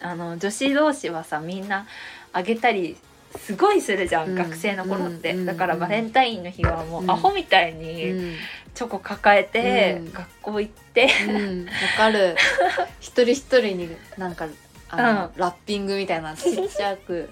[0.00, 1.86] あの女子同士はさみんな
[2.32, 2.96] あげたり
[3.38, 4.34] すごいするじゃん、うん。
[4.34, 7.78] 学生の頃って、うんだからバレンタインの日はもうアホみたいうん。
[7.78, 8.36] に
[8.74, 10.12] チョコ抱えてうん。
[10.12, 12.36] 学校行って、うん、わかる。
[13.00, 14.48] 一人一人になんか
[14.88, 17.28] あの、ラッピングみたいなちっちゃく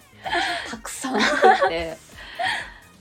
[0.70, 1.96] たくさん作って。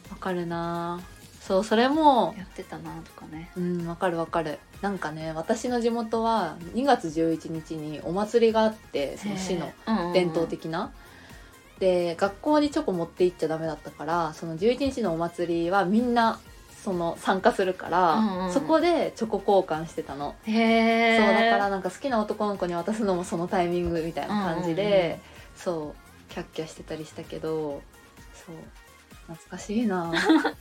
[0.10, 1.02] わかるな。
[1.42, 3.52] そうそれもやってたなとかね。
[3.58, 4.60] うんわかるわかる。
[4.82, 9.72] なんかね私の地元は2月11日にお祭りがあってその市の
[10.14, 10.92] 伝統的な。
[11.80, 16.40] で学校にチョコ持って行っちゃダメだったからその11日のお祭りはみんな
[16.84, 18.54] その参加するから、うんうん。
[18.54, 25.22] そこでチョコ交換してたの、へえそうだからなんか好きな男の子に渡すのもそのタイミングみたいな感じで、
[25.56, 25.96] そ
[26.30, 27.82] うキャッキャしてたりしたけど
[28.34, 28.56] そう
[29.34, 30.12] 懐かしいな。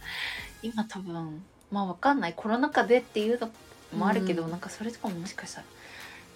[0.63, 2.35] 今多分まあわかんない。
[2.37, 3.51] コロナ禍でっていうの
[3.97, 4.51] もあるけど、うん。
[4.53, 5.67] なんかそれとかももしかしたら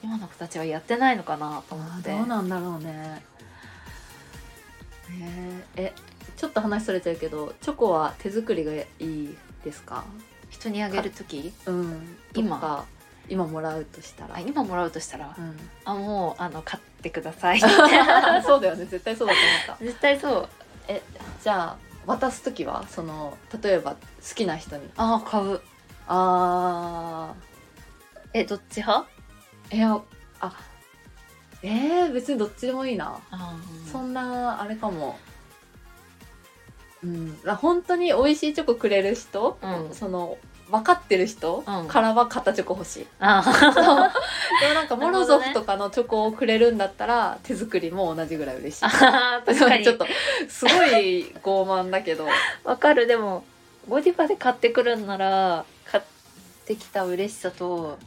[0.03, 2.11] 今の子たちはやってないのかなと思って。
[2.11, 3.36] どうなんだろうねね
[5.11, 5.93] ええ
[6.37, 10.05] ちょっと話それちゃうけどチョコは手作りがいいですか？
[10.51, 11.53] 人にあげる時？
[11.67, 12.17] うん。
[12.35, 12.85] 今？
[13.29, 14.37] 今もらうとしたら。
[14.37, 15.57] あ今もらうとしたら、うん。
[15.85, 17.59] あもうあの買ってください。
[18.45, 18.85] そうだよね。
[18.85, 19.85] 絶対そうだと思った。
[19.85, 20.49] 絶対そう。
[20.89, 21.03] え
[21.43, 23.97] じゃあ渡す時はその例えば好
[24.35, 24.89] きな人に？
[24.97, 25.61] ああ買う。
[26.09, 27.35] あ
[28.33, 29.09] えどっち派？
[29.71, 30.01] ーいや
[30.41, 30.53] あ
[31.63, 33.57] えー、別にどっちでもいいな、あ
[33.91, 35.19] そんなあれかも。
[37.03, 37.39] うん。
[37.47, 39.95] あ本当に美味しいチョコくれる人、うん。
[39.95, 40.39] その
[40.71, 41.89] 分かってる人うん。
[41.89, 43.43] からは片チョコ欲しい、あ
[44.61, 48.85] でもなんかモロゾフとかのチョコをくれるんだったら手作りも同じぐらい嬉しい。
[48.85, 49.85] あ確かに。
[49.85, 50.07] ちょっと
[50.49, 52.27] すごい傲慢だけど。
[52.65, 53.07] わかる。
[53.07, 53.45] でも
[53.89, 56.05] ゴディバで買ってくるんなら買っ
[56.67, 57.99] てきた嬉しさと、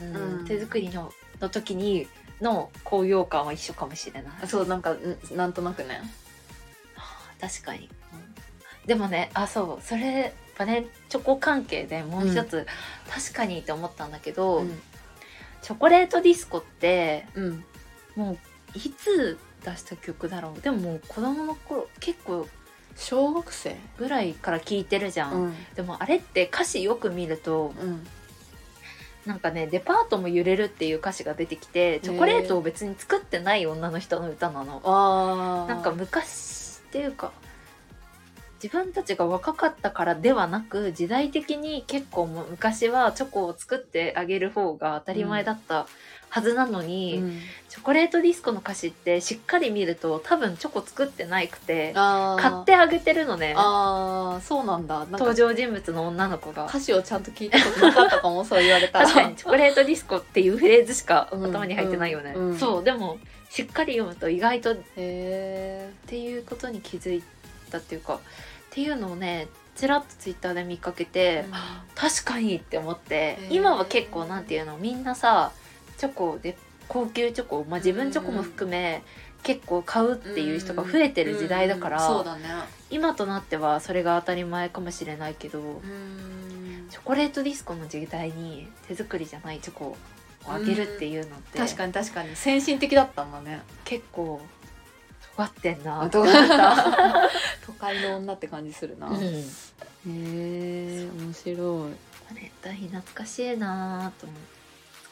[0.00, 0.44] うんうん。
[0.46, 1.12] 手作りの
[1.44, 2.08] の時に
[2.40, 4.32] の高揚感は一緒かもしれない。
[4.48, 6.00] そうなんかんなんとなくね。
[7.40, 7.90] 確かに、
[8.86, 12.66] でもねあそうそれバネチョコ関係でもう一つ、
[13.10, 14.80] 確かにって思ったんだけど、うん。
[15.60, 17.64] チョコレートディスコってうん。
[18.16, 18.38] もう
[18.78, 20.60] いつ出した曲だろう？
[20.60, 22.48] でももう子供の頃結構
[22.96, 25.74] 小学生ぐらいから聴いてるじゃん、うん。
[25.74, 28.06] でもあれって歌詞よく見るとうん
[29.26, 34.82] なんかねデパートも揺れるっていう歌詞が出てきてチョコレートを別に作ってない女の人の歌なの。
[34.84, 37.32] あなんか昔っていうか
[38.62, 45.86] 自分たちが若かったからではなく時代的に結構昔はチョコを作ってあげる方が当たり前だった
[46.34, 47.40] はずなのに、うん。
[47.68, 53.54] チョコレートディスコの歌詞ってしっかり見ると多分チョコ作ってないくて買ってあげてるのね。
[53.56, 55.06] あーそうなんだ。
[55.12, 56.66] 登場人物の女の子が。
[56.66, 59.06] 歌詞をちゃんと聞いたことなかったかも そう言われたら。
[59.06, 62.50] 確かにチョコレートディスコっていうフレーズしかうん頭に入ってないよね、うん。
[62.50, 63.18] うんそうでも
[63.48, 67.22] しっかり読むと意外とっへていうことに気づい
[67.70, 68.18] たっていうかっ
[68.70, 71.44] ていうのをねちらっとツイッターで見かけて、え
[71.96, 75.52] 確かにって思って今は結構なんていうのみんなさ
[75.96, 76.56] チョコで
[76.88, 79.02] 高級チョコ、まあ、自分チョコも含め、
[79.42, 82.38] 結構買うっていう人が増えてる時代だから、
[82.90, 86.86] 今となってはそれが当たり前かもしれないけど、うん。
[86.90, 89.96] チョコレートディスコの時代に手作りじゃないチョコを
[90.46, 92.36] あげるっていうのって、確かに確かに。
[92.36, 93.62] 先進的だったんだね。
[93.84, 94.40] 結構
[95.36, 96.08] 尖ってんな。
[96.10, 97.30] 尖った。
[97.66, 99.24] 都会の女って感じするな、うん。
[99.24, 99.42] へ
[100.06, 101.92] え面白い。
[102.28, 104.54] バレンタイン懐かしいなと思って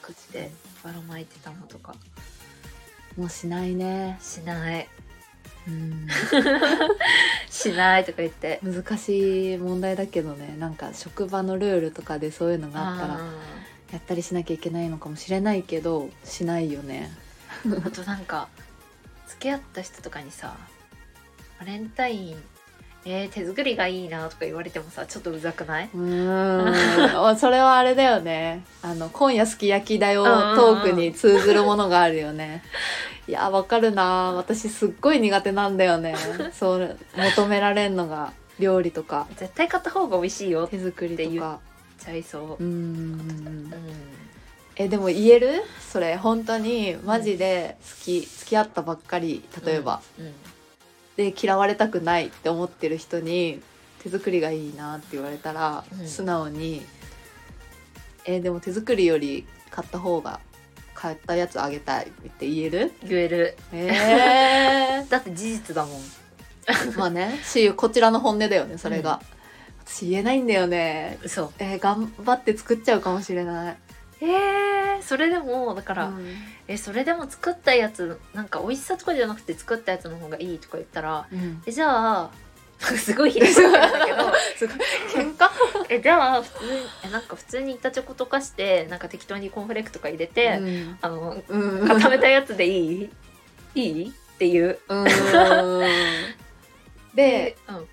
[0.02, 0.50] 作って
[0.82, 1.94] ばらまいてたのとか。
[3.16, 4.88] もうしないね、しない。
[5.68, 6.08] うん、
[7.48, 8.58] しないとか言って。
[8.62, 10.56] 難しい問題だけどね。
[10.58, 13.32] なんか職場のルールとかでそういうのがあったらあ
[13.92, 17.10] やったりしなきゃいけないのかもしれないけどしないよね。
[17.66, 18.48] ー あとなんか
[19.28, 20.56] 付き合った人とかにさ
[21.60, 22.42] バレンタイン
[23.04, 25.90] えー、手作りがいいなとか言われてもさちょっとうざくない？
[25.92, 27.36] うーん。
[27.38, 28.64] それはあれだよね。
[28.82, 32.62] あの今夜すき焼きだようんうんうんトークに通ずるものがあるよね。
[33.28, 34.32] いやわかるな。
[34.34, 36.14] 私すっごい苦手なんだよね。
[36.52, 39.26] そう求められんのが料理とか。
[39.36, 41.58] 絶対買った方が美味しいよ手作りとか。
[41.98, 42.62] ちゃいそう。
[42.62, 42.72] う、ん。
[42.72, 43.72] うん。
[44.76, 45.62] えでも言える？
[45.90, 46.16] それ。
[46.16, 50.32] 本当にマジで好き付き合ったばっかり例えば、うん
[51.16, 53.60] で嫌われたくないって思ってる人に
[54.02, 56.06] 手作りがいいなって言われたら、うん。
[56.08, 56.82] 素直に
[58.24, 60.40] 「えでも手作りより買った方が
[60.94, 62.92] 買ったやつあげたい」って言える？
[63.04, 63.56] 言える。
[63.72, 66.00] え だって事実だもん。
[66.66, 67.40] ー、 まあね。
[67.44, 69.20] しこちらの本音だよねそれが、
[69.84, 71.18] 私言えないんだよね。
[71.22, 71.52] 嘘。
[71.58, 73.76] えー頑張って作っちゃうかもしれない。
[74.20, 76.36] えー、それでもだから、うん
[76.68, 82.30] えそれでも作ったやつなんか美味しさとかじゃなくて作ったやつの方がいいとか言ったらうんえじゃあ
[82.96, 84.76] すごいひどいんだけどすごい
[85.14, 85.48] 喧嘩？
[85.88, 90.98] えじゃあ普通にえなんか普通に板チョコとかしてなんか適当にコーンフレークとか入れて、うん。
[91.00, 91.86] あのうん。
[91.88, 93.10] 固めたやつでいい？
[93.74, 94.08] いい？
[94.08, 94.78] っていう。
[94.88, 95.04] う
[97.14, 97.88] で、うん。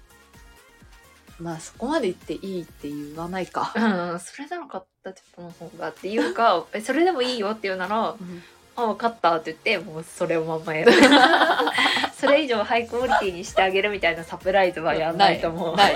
[1.40, 3.72] まあそこまで言っていいって言わないか。
[3.76, 3.80] う
[4.16, 8.16] ん、それなら買ったチョコの方がっていうかえそれでもいいよって言うなら
[8.84, 10.92] 「あ分かった」って言ってもうそれをまんまやる。
[12.20, 15.76] それ以上ハイクオリティにしてあげるみたいなサプライズはやんないと思う。
[15.76, 15.96] ない。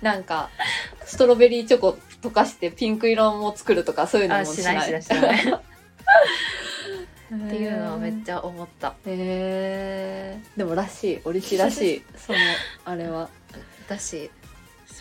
[0.00, 0.50] なんか
[1.04, 4.82] ストロベリーチョコ溶かしてピンク色も作るとかそういうのあもしない。
[4.82, 5.54] しないしないしない。
[5.54, 5.60] っ
[7.34, 8.94] っていうのはめっゃちゃ思った。
[9.06, 11.20] へえでもらしい。
[11.24, 12.02] オリシらしい。
[12.16, 12.38] その
[12.84, 13.28] あれは。
[13.88, 14.30] だし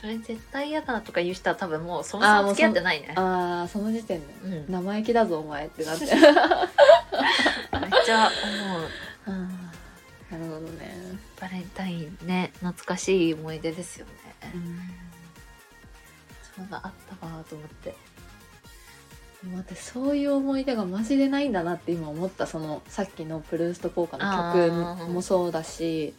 [0.03, 3.13] それ絶対嫌だとか言う人は多分もうそもそも付き合ってないね。
[3.15, 4.25] ああその時点で。
[4.43, 6.07] うん、めっ生意気だぞお前ってなって。
[6.07, 6.25] ちゃ思
[8.79, 8.81] う。
[9.27, 9.47] あー
[10.33, 10.93] なるほどね、
[11.39, 14.11] バレンタインね懐かしい思い出ですよね、
[16.53, 16.91] そんなあっ
[17.21, 17.95] たわと思って。
[19.43, 25.07] 待ってそういう思い出がマジでないんだなって今思ったそのさっきのプルースト効果のあ曲ー。
[25.07, 26.13] もそうだし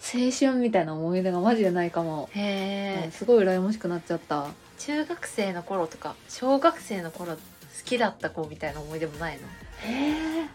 [0.00, 4.46] 青春みたいな思い出がマジでないかも、へえすごい羨ましくなっちゃった。
[4.78, 7.40] 中学生の頃とか小学生の頃好
[7.84, 9.42] きだった子みたいな思い出もないの？
[9.82, 10.48] へえ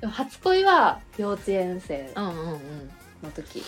[0.00, 2.60] でも初恋は幼稚園生うんうんうん
[3.22, 3.62] の時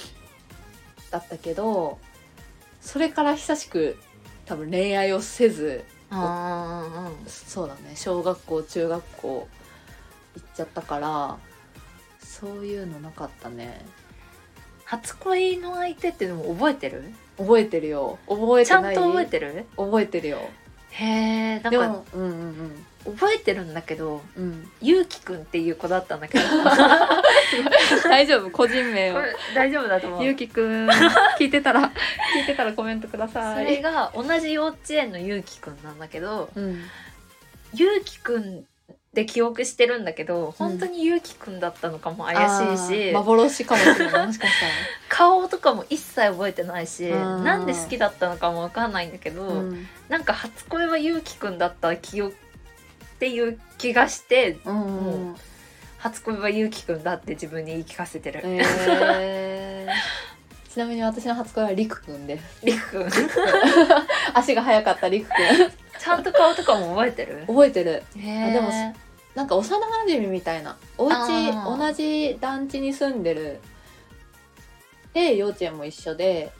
[1.10, 1.98] だったけど
[2.80, 3.96] それから久しく
[4.46, 7.96] 多分恋愛をせずあそうだね。
[7.96, 9.48] 小学校中学校
[10.36, 11.38] 行っちゃったから
[12.20, 13.84] そういうのなかったね
[14.90, 17.04] 初恋の相手ってでも覚えてる？
[17.36, 18.18] 覚えてるよ。
[18.26, 19.66] 覚えちゃんと覚えてる？
[19.76, 20.38] 覚えてるよ。
[20.92, 22.26] へえなんかでもうんう
[22.64, 24.44] ん覚えてるんだけどうん。
[24.44, 26.44] うんゆうきくんっていう子だったんだけど。
[28.08, 28.50] 大丈夫？
[28.50, 29.22] 個人名を。
[29.54, 30.24] 大丈夫だと思う。
[30.24, 30.88] ゆうきくん
[31.38, 31.92] 聞いてたら
[32.34, 36.82] 聞いてたらコメントくださそいれが同じ幼稚園のゆうきくんなんだけどうん。
[37.74, 38.64] ゆうきくん
[39.14, 42.36] で記憶してるんだけど本当にゆうきくんだったのかも怪
[42.76, 44.50] しいし、幻かもしれないもしかし
[45.08, 49.88] 顔とかも一切覚えてないしうんなんで好きだったのかもわかんないんだけど、たら、うん。
[50.08, 55.36] なんか初恋はゆうきくんだった記憶っていう気がしてうんうん
[55.98, 62.38] 初恋はゆうきくんだって自分に言い聞かせてる、えー、ちなみに私の初恋はりくくんで。
[62.38, 63.08] すりくくん。
[64.32, 67.44] 足が速かったりくくんちゃんと顔とかも覚えてる？
[67.46, 68.02] 覚えてる。
[68.16, 68.70] へでも
[69.34, 70.76] なんか幼馴染みたいな。
[70.96, 73.60] お家同じ団地に住んでる。
[75.14, 76.52] で幼稚園も一緒で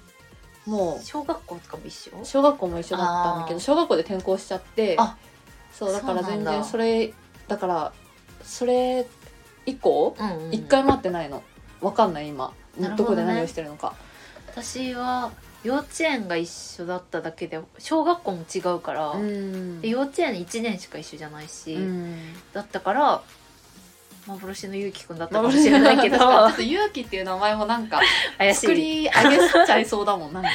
[0.67, 2.21] も小学校とかも一緒？
[2.21, 5.17] う小学校も一緒だったんだけど小学校で転校しちゃってあ
[5.73, 7.13] そうだから全然それ
[7.47, 7.93] だから
[8.43, 9.07] それ
[9.67, 11.43] 以降うんうん一回も会ってないの。
[11.81, 12.93] わかんない今、ね。
[12.97, 13.95] どこで何をしてるのか。
[14.51, 15.31] 私は
[15.65, 19.81] 幼稚園が一緒だっただけで小学校も違うから、ん。
[19.81, 22.17] で幼稚園1年しか一緒じゃないし、うん。
[22.53, 23.23] だったから
[24.27, 26.19] 幻のゆうきくんだったかもしれないけど。
[26.19, 28.01] ちょっと勇気っていう名前もなんか
[28.39, 30.51] 怪し作いり上げちゃいそうだもんなんか。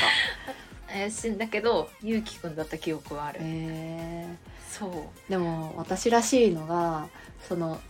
[0.87, 4.27] 怪しいんだけどゆうきくんだった記憶はある、え
[4.69, 4.89] そう。
[4.91, 7.07] ーでも私らしいのが
[7.47, 7.81] その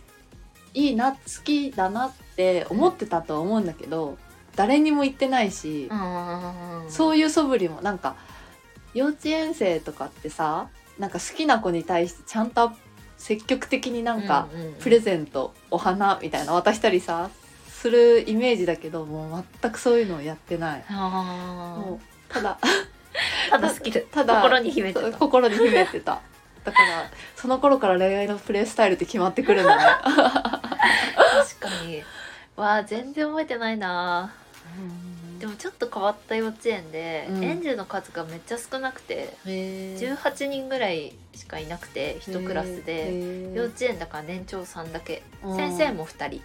[0.72, 4.16] いいな好きだなって思ってたとは思うんだけど、
[4.56, 6.90] 誰にも言ってないし、うん。
[6.90, 8.16] そういう素振りもなんか
[8.94, 12.72] 幼稚園生とかってさなんか好きな子に対してちゃんと
[13.16, 14.48] 積極的になんか、
[14.80, 17.30] プレゼントお花みたいな渡したりさ
[17.68, 20.84] するイメージだけどもう全くそういうのをやってない。
[20.88, 25.12] あもうただーただ好きで ただ心に秘めてた。
[25.12, 26.20] 心に秘めてた。
[26.64, 29.82] だからその頃から恋愛のプレイスタイルって決まってくるんだね。
[30.02, 30.14] 確
[31.60, 32.02] かに。
[32.56, 34.32] わあ全然覚えてないな
[35.38, 37.44] でもちょっと変わった幼稚園で、うん。
[37.44, 40.16] 園児の数がめっちゃ少なくてへー。
[40.16, 43.52] 18人ぐらいしかいなくて1クラスで。
[43.54, 45.22] 幼稚園だから年長さんだけ。
[45.42, 45.56] うん。
[45.56, 46.42] 先生も2人。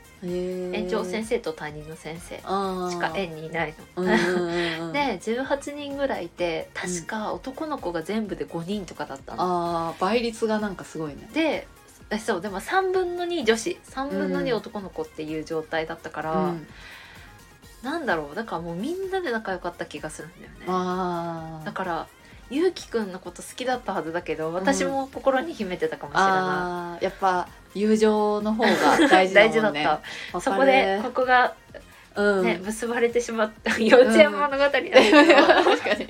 [0.76, 4.04] 園長先生と担任の先生しか園にいないの。
[4.04, 4.92] うんうんうんうん。
[4.94, 9.90] で18人ぐらいいて確か男の子が全部で5人とかだったの。
[9.90, 11.30] あー倍率がなんかすごいね。
[11.34, 11.68] で
[12.10, 13.80] えそうでも3分の2女子。
[13.92, 14.58] 3分の2うん。
[14.58, 16.68] 男の子っていう状態だったから、うん
[17.84, 21.66] なんだろうだからもうみんなで仲良かった気がするんだよね。
[21.66, 22.08] だから
[22.50, 29.74] ゆうきくんのこと好きだったはずだけど私も心に秘めてたかもしれなあーやっぱ友情の方が大い、事だ 大事だっ
[30.34, 31.54] た、そこでここが
[32.16, 36.08] うん、ね、結ばれてしまった幼稚園物語だけど、 確かに。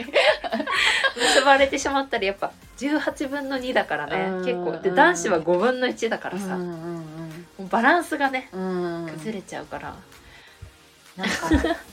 [1.18, 4.26] 結ばれてしまったらやっぱ18分の2だからね。
[4.32, 4.46] うん。
[4.46, 6.74] 結構で男子は5分の1だからさ、うんも
[7.60, 9.10] うんうバランスがねうんうん。
[9.10, 9.94] 崩れちゃうから、
[11.20, 11.80] なんか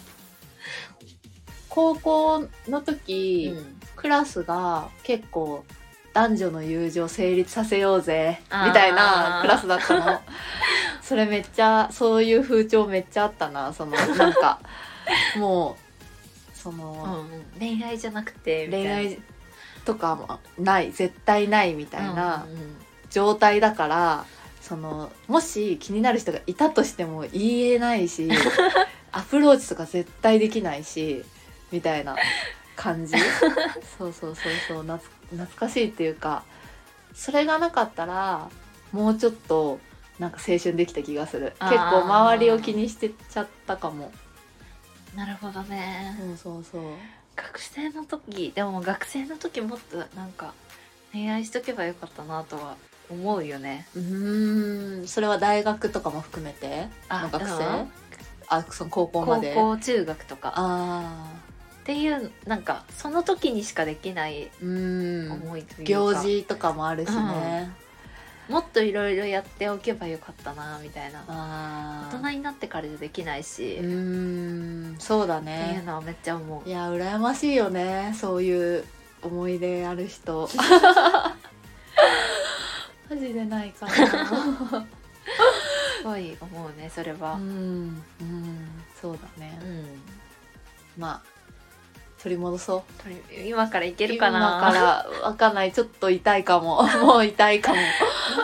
[1.69, 3.77] 高校の時、うん。
[3.97, 5.65] クラスが結構
[6.13, 10.21] 男女の友情成立させようぜみたいなクラスだったの。
[11.03, 14.61] それめっちゃそういう風潮めっちゃあったなそのなんか。
[15.37, 15.77] も
[16.55, 17.61] うそうんの、うん。
[17.61, 19.21] 恋愛じゃなくて恋愛
[19.85, 22.77] とかもない絶対ないみたいなうんうん。
[23.11, 24.25] 状態だから
[24.61, 28.29] そのもし気になる人がいたとしても言えないし
[29.17, 31.25] アプローチとか絶対できないし
[31.73, 32.17] みたいな
[32.77, 33.15] 感じ。
[33.99, 36.45] そうそうそうそう懐かしいっていうか
[37.15, 38.51] それがなかったら
[38.93, 39.81] もうちょっと
[40.19, 41.55] なんか青春できた気がする。
[41.61, 44.13] 結構周りを気にしてちゃったかも。
[45.15, 46.15] なるほどね。
[46.19, 46.83] そうそうそう。
[47.35, 50.53] 学生の時でも学生の時もっとなんか
[51.13, 52.77] 恋愛しとけばよかったなとは
[53.11, 53.87] 思うよね。
[53.95, 55.09] うーん。
[55.09, 56.89] それは大学とかも含めて？
[57.09, 57.65] あの学生？
[57.65, 57.93] うん
[58.49, 60.53] あその高校ま高で校中学とか。
[60.57, 61.33] あ
[61.83, 67.71] っていうなんかその時にしかできない思いというか、行事とかもあるしね、
[68.49, 71.25] もっといろいろやっておけばよかったなみたいな。
[71.29, 74.97] あ大人になってからじゃできないし、うん。
[74.99, 76.69] そうだていうねのはめっちゃ思う。
[76.69, 78.15] いや羨ましいよね。
[78.19, 78.85] そういう
[79.23, 80.49] 思い出ある人。
[83.09, 83.93] マジでないかな。
[83.95, 84.03] す
[86.07, 87.35] ごい思うねそれは。
[87.35, 88.69] うん、うん、
[89.01, 89.59] そうだね。
[89.63, 90.03] うん、
[90.97, 91.29] まあ
[92.23, 92.85] 取り戻そ
[93.39, 93.43] う。
[93.47, 94.39] 今からいけるかな？
[94.39, 94.79] 今か
[95.21, 95.73] らわかんない。
[95.73, 96.83] ちょっと痛いかも。
[97.05, 97.79] もう痛いかも。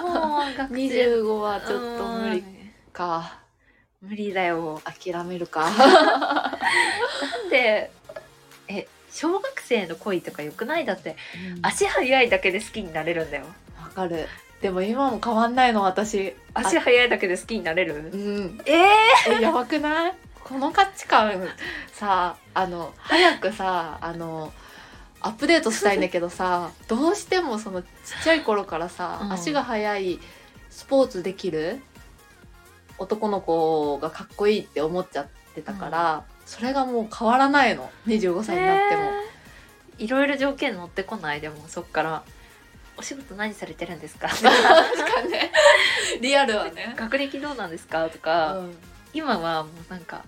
[0.08, 1.18] もう学生。
[1.20, 2.72] 25はちょっと無理うん。
[2.92, 3.38] か
[4.00, 4.80] 無理だよ。
[4.84, 5.70] 諦めるか。
[5.70, 6.58] な
[7.46, 7.90] んで
[8.68, 10.84] え小学生の恋とかよくない？
[10.84, 11.16] だって
[11.62, 13.44] 足速いだけで好きになれるんだよ。
[13.80, 14.28] わかる
[14.62, 16.34] でも今も変わんないの私。
[16.54, 18.10] 足速いだけで好きになれる？
[18.12, 18.60] うん。
[18.64, 18.84] ええ
[19.38, 20.14] えやばくない？
[20.42, 21.48] この価値観。
[21.92, 24.52] さあの早くさあの
[25.20, 27.88] アップデートしたいんだけどさ どうしてもそのちっ
[28.22, 29.32] ちゃい頃からさ、うん。
[29.32, 30.20] 足が速い
[30.70, 31.80] スポーツできる？
[32.98, 37.90] 男の子がかっこいいって思っちゃってたから、それがもう変わらないの。
[38.06, 39.02] 25歳になっても。
[39.98, 41.40] いろいろ条件乗ってこない？
[41.40, 42.22] でもそっから
[43.02, 44.28] お仕事何されてるんですか？
[44.30, 44.48] 確か
[45.28, 45.50] ね
[46.20, 46.94] リアルはね。
[46.96, 48.08] 学歴どうなんですか？
[48.08, 48.76] とか、うん。
[49.12, 50.22] 今はもうなんか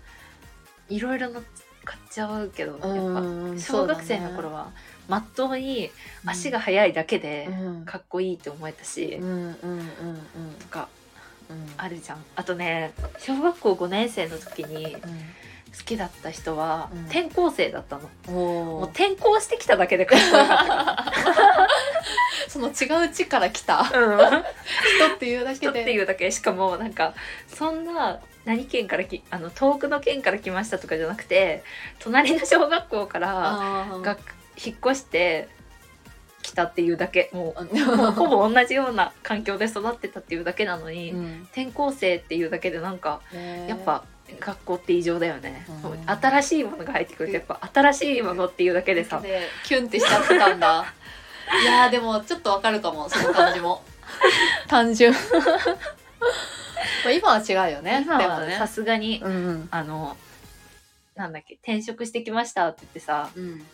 [0.89, 1.43] いろいろ乗っ
[1.85, 4.71] かっちゃうけど、やっうんぱ小学生の頃は
[5.09, 5.91] まっとうに
[6.27, 7.85] 足が速いだけでうん。
[7.85, 9.21] かっこいいって思えたし、
[10.61, 10.89] とか
[11.49, 11.73] うん。
[11.77, 12.25] あるじゃん。
[12.35, 14.97] あとね小学校5年生の時に
[15.77, 17.05] 好きだった人はうん。
[17.07, 21.53] 転校生だったの、うん、もう転校してきただけでかっこよかったか
[22.55, 26.31] その違う地から来たら、うん、人っていうだけ人でっていうだけ。
[26.31, 27.15] しかもなんか
[27.49, 31.65] そんな何県からきあの遠くの県から来ましたとかじゃなくて
[31.99, 34.01] 隣の小学校からあー。
[34.03, 34.21] 学
[34.65, 35.49] 引っ越して
[36.43, 37.29] 来たっていうだけ。
[37.33, 41.43] もう もうあほぼ同じような環境で育ってたっていうだけなのに、うん。
[41.51, 44.05] 転校生っていうだけでなんかねやっぱ
[44.39, 46.05] 学校って異常だよね、うん。
[46.07, 49.19] 新しいものが入ってくるとやっぱ新しいものっていうだけでさ。
[49.21, 50.85] でキュンってしちゃってたんだ
[51.63, 53.83] いやーでもちょっとわかるかもその感じも。
[54.69, 55.13] 単純。
[55.13, 55.19] ま
[57.07, 58.03] あ今は違うよね。
[58.05, 59.69] 今はさすがに、うんうん。
[59.71, 60.17] あの
[61.15, 63.65] なんだっけ転職してきましたって言ってさうん。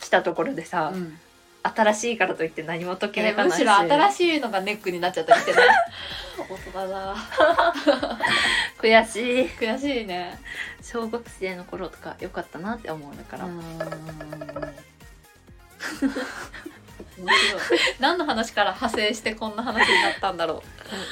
[0.00, 1.18] 来たところでさ、うん。
[1.62, 3.54] 新しいからといって何もときめえかないし。
[3.54, 5.58] むしろ新しいのがネックになっちゃったりしてね
[6.38, 7.16] 大人だ。
[8.78, 9.16] 悔し
[9.46, 9.48] い。
[9.58, 10.38] 悔しいね。
[10.82, 13.60] 小学生の頃とか良かったなって思うだから、うん
[17.18, 17.62] 面白い。
[18.00, 20.62] 何の話から派生してこんな話になったんだろ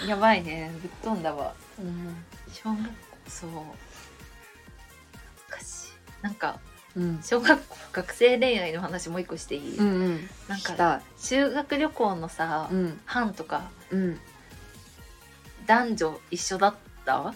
[0.03, 0.07] う。
[0.07, 0.71] んやばいね。
[0.81, 1.55] ぶっ飛んだわ。
[1.79, 2.25] う、うん。
[2.53, 2.89] 小学校。
[3.29, 3.51] そう。
[3.51, 3.65] 懐
[5.59, 5.91] かしい
[6.23, 6.59] なんか
[6.97, 7.21] うん。
[7.23, 10.29] 小学校学生恋愛の話もう一個していい、うんうん。
[10.49, 13.01] なんか修学旅行のさ、うん。
[13.07, 14.21] 班とかうん。
[15.67, 16.75] 男女一緒だっ
[17.07, 17.35] た？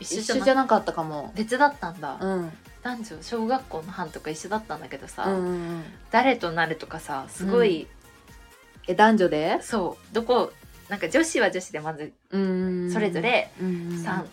[0.00, 1.32] 一緒一じゃな緒じゃなかったかも。
[1.36, 2.52] 別だったんだ、うん
[2.82, 7.86] 男女小学校の班とか一緒だったんだけどさ、うんうん誰となるとかさすごい、
[8.88, 9.58] え男女で？
[9.62, 10.14] そう。
[10.14, 10.52] どこ
[10.88, 14.24] なんか女子は女子でまずうんそれぞれ3 3、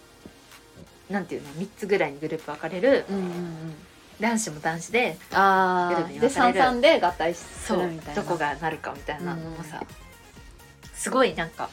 [1.09, 3.75] なんていうの3つぐらいにグループ分かれるうんうんうん。
[4.19, 8.21] 男子も男子でああで三三で合体すそうるみたいな。
[8.21, 9.81] どこがなるかみたいなのもさ、
[10.93, 11.69] すごいなんか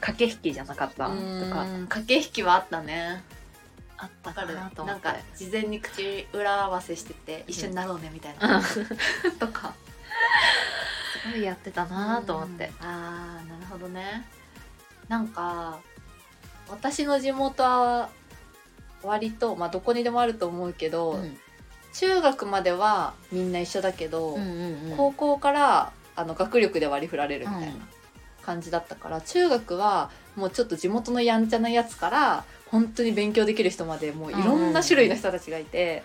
[0.00, 1.08] 駆け引きじゃなかったとか。
[1.08, 1.86] うん。
[1.88, 3.24] 駆け引きはあったね
[3.98, 5.04] あったわかるなと思って。
[5.04, 8.62] なんか事前に口裏合わせしてて一緒になろうねみたいな、うん。
[8.62, 8.84] す
[9.38, 9.74] とか。
[11.32, 12.70] ごいやってたなと思って。
[12.80, 12.86] うん。
[12.86, 14.26] ああなるほどね。
[15.08, 15.78] なんか
[16.68, 18.10] 私の地元は
[19.02, 21.38] 割とまあどこにでもあると思うけど、うん。
[21.94, 24.96] 中学まではみんな一緒だけど、うんうんうん。
[24.96, 27.74] 高校からあの学力で割り振られるみたいな
[28.42, 36.02] 感じだったから、中学はもうちょっと地元のやんちゃなやつから本当に勉強できる人までもういろんな種類の人たちがいて、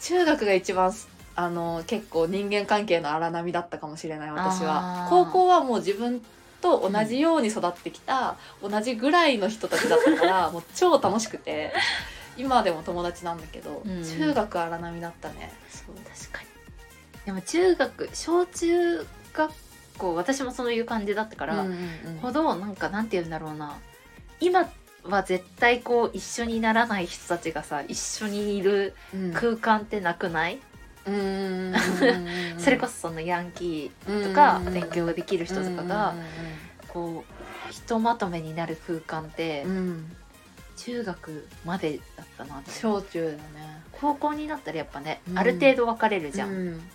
[0.00, 0.92] 中学が一番
[1.34, 5.06] あの結構人間関係の荒波だったかもしれない私は。
[5.08, 6.20] 高校はもう自分
[6.60, 11.72] と同じように育ってきた、同じぐらいの人たちだったから もう超楽しくて
[12.36, 14.02] 今でも友達なんだけど、うん。
[14.02, 15.52] 中学荒波だったね。
[15.70, 15.94] そう。
[15.96, 16.48] 確かに。
[17.26, 19.52] でも中学小中学
[19.98, 22.18] 校私もそういう感じだったから、うんうん。
[22.20, 23.76] ほどなんかなんて言うんだろうな。
[24.40, 24.68] 今
[25.04, 29.32] は絶対こう一緒にならない人たちがさ一緒にいるうん。
[29.32, 30.58] 空間ってなくない、
[31.06, 31.74] うん。
[32.58, 34.74] それこそそのヤンキーとかうん。
[34.74, 36.88] 勉強ができる人とかがうん。
[36.88, 39.64] こうひとまとめになる空間って
[40.76, 42.70] 中学までだったなって。
[42.70, 43.82] 小中だね。
[43.92, 45.38] 高校になったらやっぱね、うん。
[45.38, 46.90] ある程度分かれるじゃん、うん。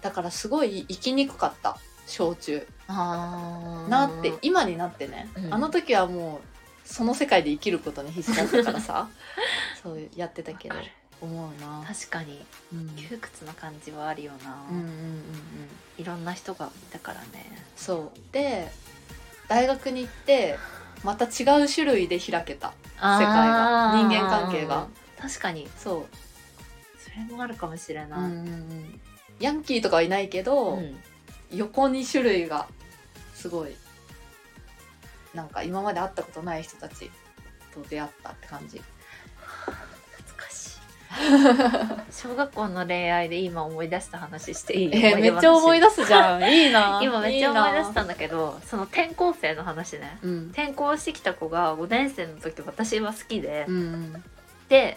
[0.00, 2.66] だからすごい生きにくかった小中。
[2.88, 3.88] あー。
[3.88, 5.54] なって今になってね、うん。
[5.54, 6.53] あの時はもう
[6.84, 9.08] その世界で生きることに必死だったからさ。
[9.82, 10.74] そうやってたけど。
[11.20, 12.44] 思うな、確かに。
[12.72, 15.22] うん、窮屈な感じはあるよな、うんうんうんうん。
[15.96, 17.46] いろんな人がいたからね。
[17.76, 18.32] そう。
[18.32, 18.70] で
[19.48, 20.58] 大学に行って
[21.02, 22.72] また違う種類で開けた。
[22.96, 23.92] 世界が。
[23.94, 24.86] 人間関係が。
[25.18, 25.68] 確かに。
[25.78, 26.06] そ
[26.98, 29.00] それもあるかもしれう、ない、うんうんうん。
[29.40, 30.96] ヤンキーとかはいないけど、うん。
[31.52, 32.66] 横に種類が
[33.34, 33.74] すごい
[35.34, 37.10] なんか今まで会ったことない人たち
[37.74, 38.80] と出会ったって感じ。
[39.66, 40.80] 懐かしい
[42.12, 44.90] 小学校の恋愛で今思い出した話していい？
[44.96, 46.42] えーめっちゃ思い出出すじゃん。
[46.52, 47.00] いいな。
[47.02, 50.18] 今めっちゃ思い出したんんだけどその転校生の話ね。
[50.22, 50.50] うん。
[50.52, 54.24] 転校してきた子が5年生の時私は好きで、うん
[54.68, 54.96] で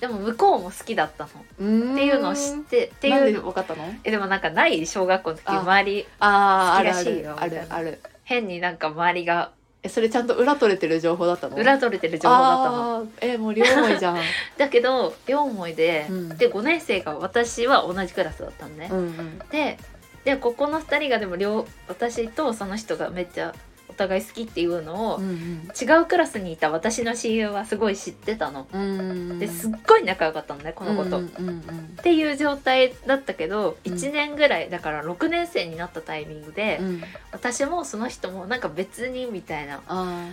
[0.00, 1.30] でも向こうも好きだったの。
[1.58, 3.84] うんっていうのを知ってっていう分かったの？
[4.04, 6.06] えでもなんかない小学校の時あ周り。
[6.20, 6.90] ああある。
[7.36, 8.00] あるある。
[8.22, 9.50] 変になんか周りが
[9.82, 11.56] えそれちゃんと裏取れてる情報だったの？
[11.56, 12.96] 裏取れてる情報だったの。
[12.96, 14.18] あーえもう両思いじゃん。
[14.58, 16.28] だけど両思いで、うん。
[16.36, 19.38] で5年生が私は同じクラスだったのね、うんうん。
[19.50, 19.78] で
[20.24, 23.67] でここの2人がでも両私とその人がめっちゃお
[23.98, 28.66] 互い好きっていうのを、うん違うクラスにいた私の親友はすごい知ってたの。
[28.72, 31.18] うんうんですっごい仲良かったのねこの子と。
[31.18, 31.58] うんうんうん
[31.98, 33.92] っていう状態だったけどうん。
[33.92, 37.02] 1年ぐらいだから6年生になったタイミングで、うん。
[37.32, 40.28] 私もその人もなんか別にみたいなあ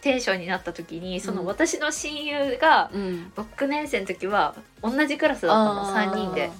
[0.00, 3.32] テンションになった時にそのうん私の親友がーうん。
[3.36, 6.50] 6年生の時は同じクラスだったの3人で。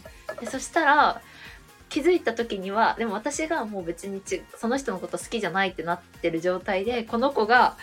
[0.41, 1.23] でそしたら
[1.89, 7.77] 気づいた時にはでも私がもう別にちその人のこと好きじゃないってなってる状態でこの子が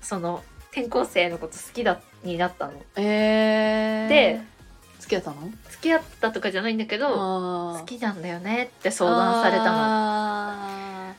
[0.00, 2.72] その転校生のこと好きだになったの。
[2.96, 4.40] えー、で
[5.00, 5.50] 付き合ったの？
[5.70, 9.78] 付き合ったとかじゃないんだけど好好きなんだよねって相談されたの。
[11.12, 11.14] の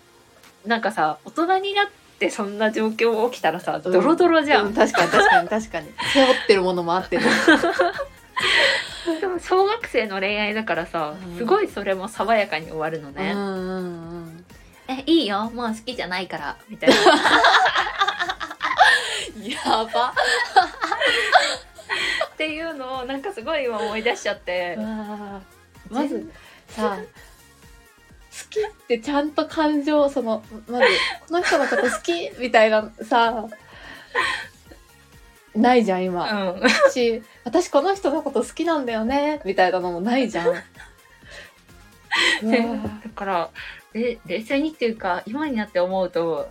[0.66, 1.86] なんかさ大人になっ
[2.20, 4.70] てそんな状況起きたらさドロドロじゃん。
[4.70, 5.89] う確かに確かに確かに。
[6.14, 7.24] 背負ってるものもあってね
[9.20, 11.38] でも小学生の恋愛だからさうん。
[11.38, 13.32] すごいそれも爽やかに終わるのね。
[13.32, 14.45] うんうんうん。
[14.88, 15.49] えいいよ。
[15.52, 16.58] もう好きじゃないから。
[16.70, 16.95] みたいな。
[19.43, 20.14] やば。
[22.34, 24.78] っていうのをなんかすごい今思い出しちゃって。
[25.89, 26.32] まず
[26.68, 27.04] さ好
[28.49, 30.86] きってちゃんと感情そのまず
[31.28, 32.32] この人のこと好き？
[32.39, 33.47] みたいなさ
[35.56, 36.62] ないじゃんう今、ん。
[36.91, 40.54] し私この人のこと好きなんだよねみたいなのもないじゃん。
[40.54, 40.62] だ
[43.16, 43.49] から
[43.93, 46.49] で冷静にっていうか今になって思うと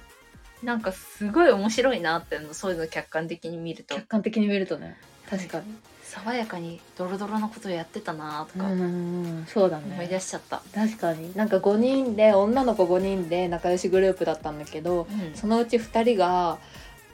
[0.62, 3.94] なんかすごい面白いなっていうのそういうの客観的に見ると。
[3.94, 4.96] 客観的に見るとね。
[5.28, 5.64] 確かに。
[6.03, 8.66] 爽やかにドロドロなことをやってたなとか。
[8.66, 10.61] うんそうだ思い出しちゃった。
[10.74, 11.34] 確かに。
[11.34, 15.34] なんか5人で女の子5人で仲良しグループだったんだけどうん。
[15.34, 16.59] そのうち2人が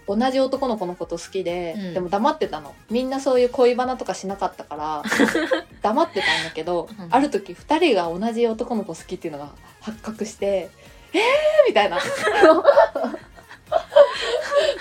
[0.07, 1.94] 同じ男の子のこと好きで、うん。
[1.94, 2.74] でも黙ってたの。
[2.90, 5.02] みんなそういう恋バナとかしなかったから
[5.82, 7.09] 黙ってたんだけど、うん。
[7.11, 9.50] ある時2人が同じ男の子好きっていうのが
[9.80, 10.70] 発覚して
[11.12, 11.20] 「えー!」
[11.68, 11.98] みたいな。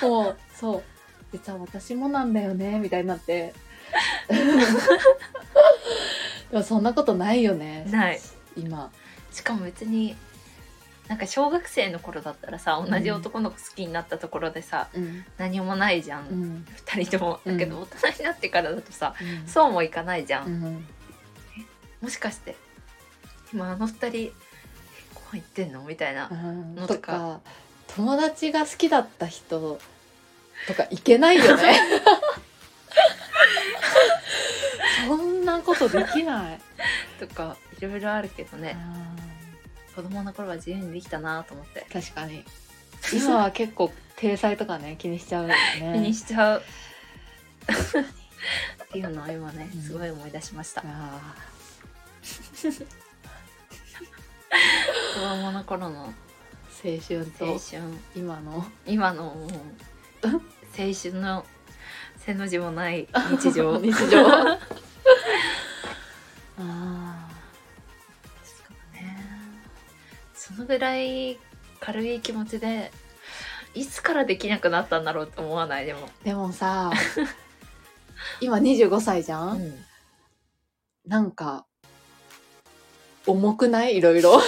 [0.02, 0.84] もうそう。
[1.32, 2.80] 実は私もなんだよね。
[2.80, 3.54] みたいになって。
[6.52, 7.86] でもそんなことないよね。
[7.90, 8.20] ない。
[8.56, 8.92] 今。
[9.32, 10.16] しかも別に
[11.08, 15.24] なんか小学生の頃だったらさ同じ男の子好きになったところでさ、うん。
[15.38, 16.66] 何もないじゃん、うん。
[16.96, 17.40] 二人とも。
[17.46, 17.82] だけど、うん。
[17.84, 19.48] 大人になってからだとさうん。
[19.48, 20.88] そうもいかないじゃん、うん。
[22.02, 22.56] もしかして
[23.54, 24.32] 今あの二人え
[25.14, 25.84] ご飯行ってんの？
[25.84, 26.76] みたいな、うん。
[26.76, 27.00] のとか。
[27.00, 27.42] とか
[27.96, 29.80] 友達が好きだった人
[30.68, 31.80] とかいけないよね。
[35.08, 36.60] そんなことできない、
[37.20, 38.76] とかいろいろあるけどね
[39.96, 41.86] 子供の頃は自由にできたなと思って。
[41.92, 42.44] 確かに。
[43.14, 45.56] 今は結構体裁とかね 気にしちゃうよね。
[45.80, 46.64] 気にしちゃう。
[48.84, 49.82] っていうのを今ねうん。
[49.82, 51.36] すごい思い出しました、あ
[55.16, 56.26] 子供の頃のー
[56.86, 57.82] 青春と青春。
[58.16, 59.24] 今の今の。
[59.24, 59.48] も
[60.24, 60.28] う
[60.78, 61.46] 青春の
[62.18, 63.80] 背の字もない日常。
[63.80, 64.28] 日常。
[66.58, 66.95] あ
[70.58, 71.38] のぐらい
[71.80, 72.92] 軽い気持ちで
[73.74, 75.86] いつからできなくなったんだろうと思わない？
[75.86, 76.92] でも、でもさ
[78.42, 79.86] 今25歳じゃん、うん、
[81.06, 81.66] なんか
[83.28, 83.98] 重くない？
[83.98, 84.40] いろいろ。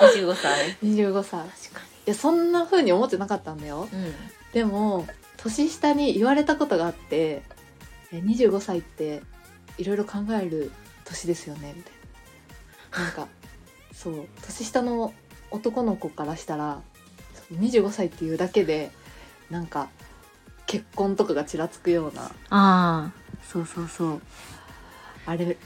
[0.00, 0.76] 25歳。
[0.82, 1.46] 25歳。
[1.46, 3.88] い確かやそんな風に思ってなかったんだよ。
[3.92, 4.14] に、うん、
[4.52, 5.06] でも
[5.36, 7.42] 年下に言われたことがあって
[8.12, 9.22] 「え25歳って
[9.78, 10.70] いろいろ考える
[11.04, 11.92] 年ですよね」みたい
[12.92, 13.04] な。
[13.04, 13.28] なんか
[14.02, 15.12] そう年下の
[15.50, 16.80] 男の子からしたら
[17.52, 18.90] 25歳っていうだけで
[19.50, 19.90] なんか
[20.66, 23.12] 結婚とかがちらつくようなあ
[23.46, 24.22] そうそうそう。
[25.26, 25.58] あれ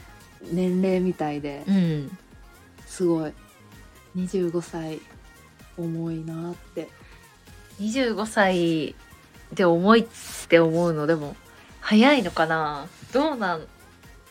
[0.51, 2.17] 年齢みたいであうん。
[2.85, 3.33] すごい。
[4.17, 4.99] 25歳
[5.77, 6.89] 重いなって。
[7.79, 8.95] 25歳
[9.53, 10.05] で重いっ
[10.49, 11.35] て思うのでも
[11.79, 12.87] 早いのかな？
[13.13, 13.67] どうなん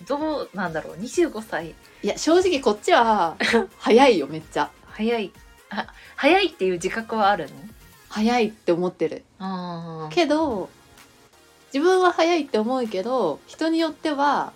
[0.09, 1.75] どうなんだろう？25歳
[2.05, 3.37] いや正直こっちは
[3.79, 4.71] 早いよめっちゃ。
[4.91, 5.33] 早い。
[5.71, 5.87] あ
[6.17, 7.51] 早いっていう自覚はあるの？
[8.11, 9.25] 早いって思ってる。
[9.39, 10.69] あけど
[11.73, 14.53] 自分は早いって思うけど人によっては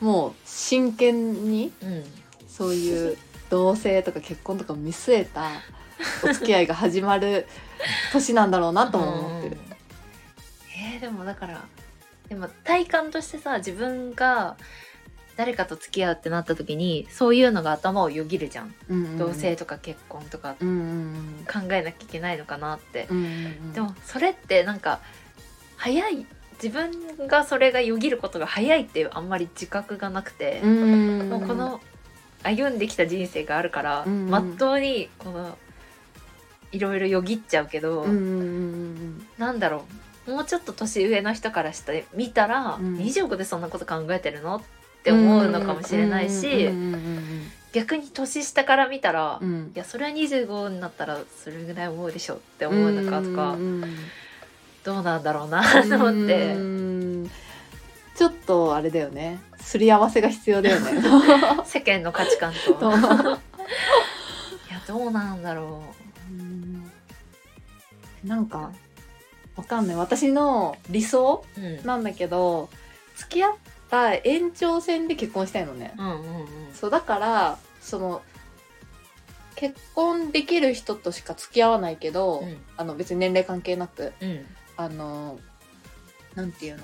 [0.00, 2.04] もう真剣にうん。
[2.48, 3.16] そういう
[3.48, 5.48] 同棲とか結婚とかを見据えた
[6.28, 7.46] お付き合いが始まる
[8.12, 9.56] 年なんだろうなとも思ってる。
[9.56, 9.72] うん。
[10.92, 11.62] えーでもだから
[12.28, 14.56] でも体感としてさ自分が
[15.40, 19.18] 誰かと付き合うってなった時にそういうのが頭をよぎるじゃん、うんうんうん。
[19.18, 20.54] 同棲とか結婚とか。
[20.60, 25.00] うんうん考えなきゃいけないのかなって、うんうんうんでもそれってなんか
[25.76, 26.26] 早い
[26.62, 31.80] 自分がそれがよぎることが早いっていうあんまり自覚がなくて、うんもうこの
[32.42, 35.56] 歩んできた人生があるから、うんうんまっとうにこの
[36.70, 39.86] いろいろよぎっちゃうけど、うんうんうんなんだろ
[40.26, 40.30] う。
[40.30, 42.96] もうちょっと年上の人からして見たら、うん。
[42.98, 44.56] 25でそんなこと考えてるの？
[44.56, 44.60] っ
[45.02, 49.50] て思うのかもしれないし、うんうん逆に年下から見たら、いうん。
[49.52, 53.96] うんやそれは25になったらそれぐらい思うでしょって思うのかとか、うんうん
[54.82, 56.54] どうなんだろうなと思って。
[56.54, 57.30] うん。
[58.16, 59.38] ちょっとあれだよね。
[59.58, 61.02] すり合わせが必要だよね。
[61.64, 62.74] 世間の価値観と。
[62.80, 62.98] といや
[64.86, 65.82] どうなんだろ
[66.30, 66.32] う。
[66.32, 66.90] ん。
[68.24, 68.72] なんか
[69.56, 69.96] わかんない。
[69.96, 72.68] 私の理想う、うん、なんだけど
[73.16, 73.54] 付き合っ
[73.90, 75.94] た延長線で結婚したいのね。
[75.98, 76.46] うんうんうん。
[76.74, 78.22] そうだからその
[79.56, 82.56] 結婚できる人としか付き合わないけど、うん。
[82.76, 84.46] あの別に年齢関係なくうん。
[84.76, 85.38] あの
[86.34, 86.82] なんていうの？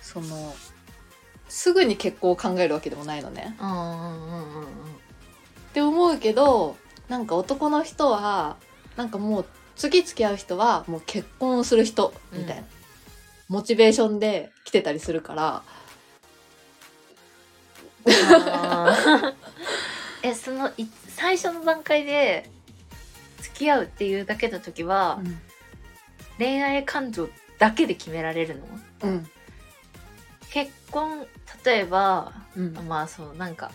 [0.00, 0.54] その
[1.48, 3.56] すぐに結婚を考えるわけでもないのね。
[3.60, 6.76] うんうんうんうんって思うけど
[7.08, 8.56] なんか男の人は
[8.96, 9.44] なんかもう
[9.76, 12.62] 次付き合う人はもう結婚をする人みたいな、
[13.48, 15.62] モチベーションで来てたりするから。
[20.22, 22.48] えそのい最初の段階で
[23.38, 25.20] 付き合うっていうだけの時は、
[26.38, 27.28] 恋愛感情
[27.58, 28.66] だけで決められるの？
[29.02, 29.30] うん。
[30.50, 31.26] 結婚
[31.64, 32.72] 例えばうん。
[32.88, 33.70] まあそうなんか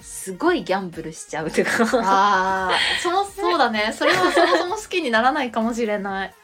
[0.00, 1.70] すごいギャンブルしちゃうとか。
[2.02, 3.92] ああそのそうだね。
[3.96, 6.34] それはそもそも好きにならないかもしれない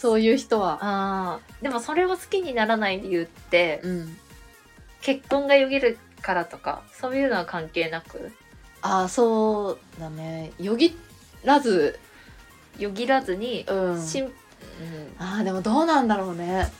[0.00, 0.78] そういう人は。
[0.80, 1.62] あー。
[1.62, 4.16] でもそれを好きにならない理由ってうん。
[5.02, 8.32] 結婚がよぎるからとかそういうのは関係なく？
[8.80, 10.52] ああそうだね。
[10.58, 10.96] よぎ
[11.44, 11.98] らず。
[12.78, 14.02] よぎらずに、うん。
[14.02, 14.32] しんうん。
[15.18, 16.70] ああでもどうなんだろうね。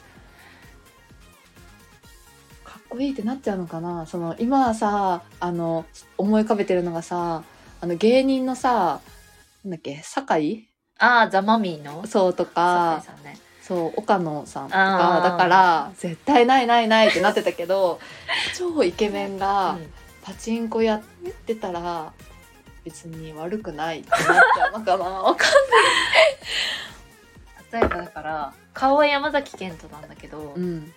[2.64, 4.07] かっこいいってなっちゃうのかな。
[4.07, 5.85] その今はさあの
[6.16, 7.45] 思い浮かべてるのがさ
[7.83, 9.03] あの芸人のさ
[9.62, 10.70] なんだっけ酒井
[11.01, 12.07] ああザ・マミーの？
[12.07, 13.37] そうとかね。
[13.63, 18.01] そう岡野さんとかだから絶対ないないないってなってたけど
[18.59, 19.93] 超イケメンがうん
[20.23, 21.03] パチンコやっ
[21.47, 22.13] てたら
[22.85, 24.73] 別に悪くないってなっちゃう。
[24.79, 25.51] のかなわかん
[27.73, 30.93] 例えばだから顔は山崎賢人なんだけど、うん。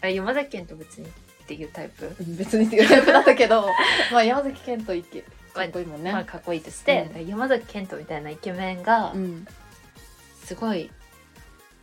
[0.00, 1.10] あ山崎賢人別にっ
[1.46, 3.68] ていうタイプ、別にっていうタイプだったけど
[4.10, 5.24] まあ山崎賢人いけ
[5.54, 9.46] かっこいいもんね、まあかっこいいとして、山崎賢人みたいなイケメンがうん。
[10.44, 10.90] すごい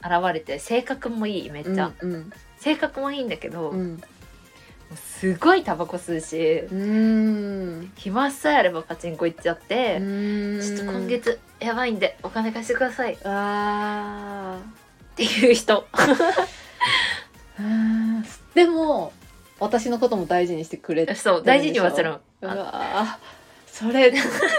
[0.03, 3.95] 現れて性格もいいめっちゃ、うん性格もいいんだけど、もうん。
[3.95, 7.91] うすごいタバコ吸うしうん。
[7.95, 10.03] 暇さえあればパチンコ行っちゃって、う
[10.59, 10.61] ん。
[10.61, 13.13] ちょっと今月やばいんでお金貸してください。
[13.13, 14.59] っあ
[15.15, 15.87] ていう人。
[17.59, 19.13] ーでも
[19.59, 22.15] 私のことも大事にしてくれてそう大事にはする。
[22.41, 23.40] うわー
[23.81, 24.13] それ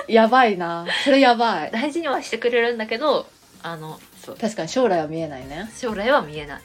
[0.08, 0.84] やばいな。
[1.04, 1.70] それやばい。
[1.70, 3.26] 大事にはしてくれるんだけど
[3.62, 4.36] あのそう。
[4.36, 5.70] 確かに将来は見えないね。
[5.76, 6.62] 将来は見えない。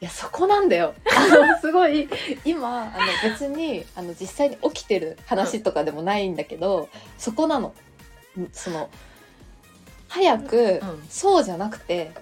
[0.00, 0.94] やそこなんだよ。
[1.04, 2.08] あ のすごい
[2.44, 6.88] 今あの別にあの実際に起きてる話とかでもないんだけど、
[7.18, 7.74] そこなの。
[8.38, 8.88] んその
[10.08, 11.06] 早く、うん。
[11.10, 12.12] そうじゃなくて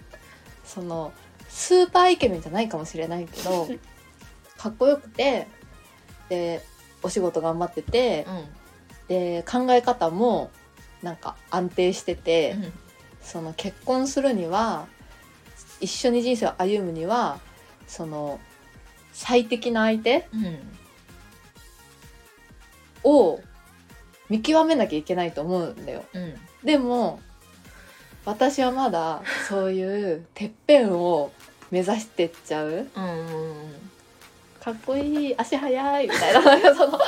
[0.64, 1.12] その
[1.48, 3.68] スーパーイケメンじゃないかもしれないけど
[4.56, 5.46] かっこよくて
[6.28, 6.64] で
[7.06, 8.26] お仕事頑張ってて、
[9.08, 10.50] で考え方も
[11.02, 12.56] なんか安定してて、
[13.22, 14.86] その結婚するには
[15.80, 17.38] 一緒に人生を歩むには
[17.86, 18.40] その
[19.12, 20.46] 最適な相手うん。
[20.46, 20.58] うん
[23.06, 23.40] を
[24.28, 26.04] 見極めなきゃいけないと思うんだよ。
[26.12, 26.34] うん。
[26.64, 27.20] でも
[28.24, 31.30] 私はまだそういう てっぺんを
[31.70, 32.88] 目指してっちゃう。
[32.94, 33.90] うんうん
[34.66, 36.98] かっこいい足速いみたいな なんかその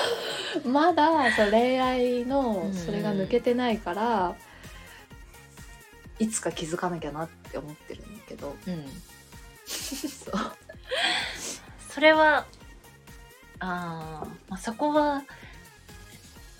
[0.64, 4.36] まだその恋愛のそれが抜けてないから、
[6.20, 8.54] いつか気づかなきゃなって思ってるんだけど。
[8.64, 8.86] うん。
[9.66, 10.34] そう
[11.90, 12.46] それは
[13.58, 15.24] あー、まあそこは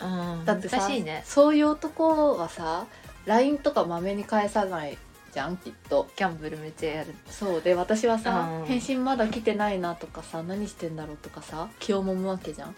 [0.01, 0.05] う
[0.42, 1.22] んだってさ難しいね。
[1.24, 2.88] そういう男はさ
[3.24, 4.99] LINE とかまめに返さない
[5.33, 6.09] じゃんきっと。
[6.16, 7.14] ギャンブルめっちゃやる。
[7.29, 8.66] そうで私はさうん。
[8.66, 12.74] 返信まだ来てないなとかさ何してんだろうとかさ気をもむわけじゃん。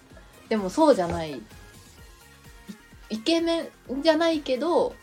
[0.49, 1.33] でもそうじゃない。
[1.33, 1.43] い
[3.11, 4.95] イケメンじゃないけど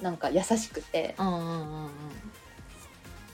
[0.00, 1.90] なんか優しくてうんうんうんうん。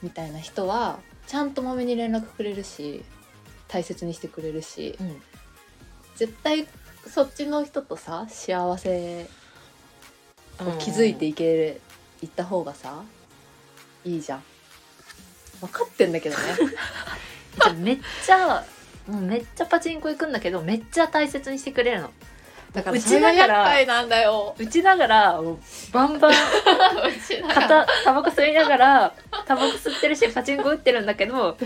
[0.03, 3.05] みたいな人はちゃんとまめに連絡くれるし
[3.69, 5.23] 大切にしてくれるしうん。
[6.17, 6.67] 絶対
[7.07, 9.27] そっちの人とさ幸せ
[10.61, 11.81] を築いていけ
[12.23, 13.03] いった方がさ
[14.05, 14.43] いいじゃん。
[15.61, 16.43] 分かってんだけどね。
[17.77, 18.65] めっちゃ
[19.07, 22.11] もうめっちゃパチンコ行くんだけどめっちゃ大切にしてくれるの。
[22.73, 24.55] だからうちだからなんだよ。
[24.59, 25.41] 打ちながら
[25.93, 26.33] バンバン
[27.49, 29.15] 肩タバコ吸いながら
[29.47, 31.57] タバコ吸ってるしパチンコ打ってるんだけどもう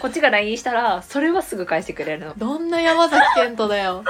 [0.00, 2.34] こっちが LINE したらそれはすぐ返してくれるの。
[2.36, 4.04] どんな山崎賢人だよ、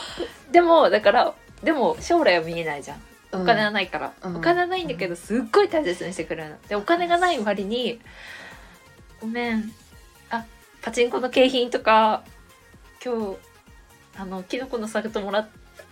[0.52, 3.02] でもだからでも将来は見えないじゃん
[3.42, 4.36] お金はないから、うん。
[4.36, 6.56] お金はないんだけどすっごい大切にしてくれるの。
[6.68, 8.00] でお金がない割に
[9.20, 9.72] 「ごめん。
[10.30, 10.44] あ
[10.82, 12.22] パチンコの景品とか
[13.04, 13.36] 今日
[14.18, 15.48] あのキノコのサクトもらっ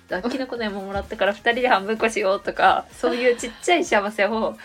[0.08, 4.56] た キノコの山もらったから2人で半分こしよう」とかそういうちっちゃい幸せを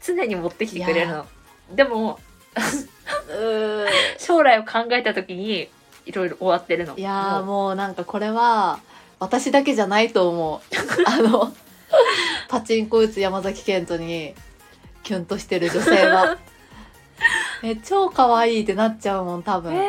[0.00, 1.26] 常に持ってきてくれるの。
[1.72, 2.32] でもう
[4.18, 5.68] 将来を考えた時に
[6.04, 6.96] いろいろ終わってるの。
[6.96, 8.80] いやもうなんかこれは
[9.18, 10.60] 私だけじゃないと思う。
[11.06, 11.52] あの
[12.48, 14.34] パチンコ打つ山崎賢人に
[15.02, 16.38] キュンとしてる女性は。
[17.62, 19.82] え超可愛いってなっちゃうもん多分、えー。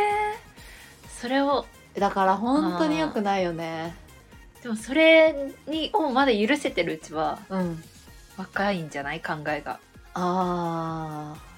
[1.20, 1.66] それを
[1.98, 3.96] だから本当に良くないよね。
[4.62, 7.84] でもそれにをまだ許せてるうちはうん。
[8.38, 9.80] 若いんじゃない考えが。
[10.14, 11.54] あー。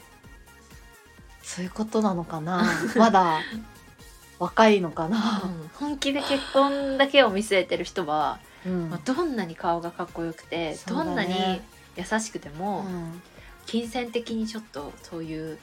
[1.44, 2.66] そういうことなのかな。
[2.96, 3.40] まだ
[4.40, 5.42] 若いのかな、
[5.76, 8.90] 本気で結婚だけを見据えてる人は、うん。
[8.90, 10.78] まあ、どんなに顔がかっこよくて、ね。
[10.88, 11.62] どんなに
[11.96, 13.22] 優しくても、うん。
[13.66, 15.58] 金銭的にちょっとそういう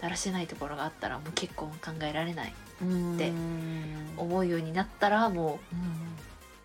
[0.00, 2.52] だらしないところがあったらもう結婚考えられない
[2.82, 4.14] うんでうん。
[4.18, 5.58] 思うようになったらも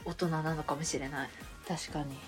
[0.06, 1.30] う大人なのかもしれない。
[1.68, 2.16] 確かに。
[2.16, 2.20] ちょ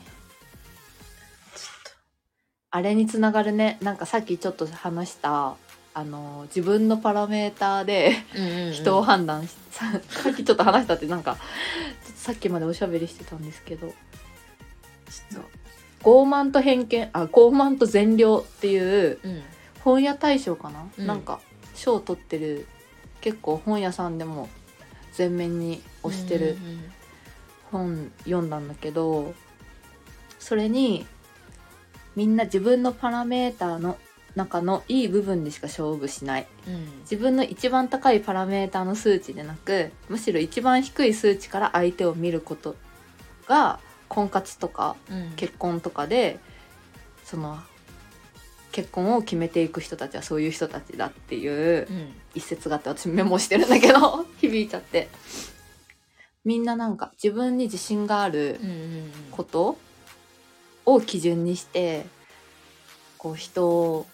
[2.72, 3.78] あれにつながるね。
[3.82, 5.56] なんかさっきちょっと話した
[5.96, 8.16] あの自分のパラメーターで
[8.74, 11.36] 人を判断し、ささっきちょっと話したってなんか
[12.04, 15.44] ちょっとさっきまでおしゃべりしてたんですけどちょっ
[16.02, 19.44] 傲慢と偏見あ傲慢と善良っていうとうん
[19.84, 21.08] 本屋大賞かな、うん。
[21.08, 21.42] なんか
[21.76, 22.68] 賞を取ってる
[23.22, 24.50] 結構本屋さんでも
[25.12, 26.58] 全面に推してる
[27.72, 29.34] 本読んだんだけど
[30.40, 31.06] それに
[32.16, 33.98] みんな自分のパラメーターの
[34.36, 36.48] 中のいい部分でしか勝負しない。
[36.68, 36.88] うん。
[37.02, 42.76] 自分の一番高いパラメーターの数値でなくむしろ一番低い数値から相手を見ること
[43.48, 43.80] が
[44.10, 45.32] 婚活とかうん。
[45.36, 46.40] 結婚とかで
[47.24, 47.60] その
[48.72, 52.14] 結婚を決めていく人たちはそういう人たちだっていううん。
[52.34, 55.10] 一節があって私メモしてるんだけど 響いちゃって。
[56.44, 59.12] みんななんか自分に自信があるうんうん。
[59.32, 59.78] こと
[60.86, 62.06] を基準にして
[63.18, 64.06] こう人を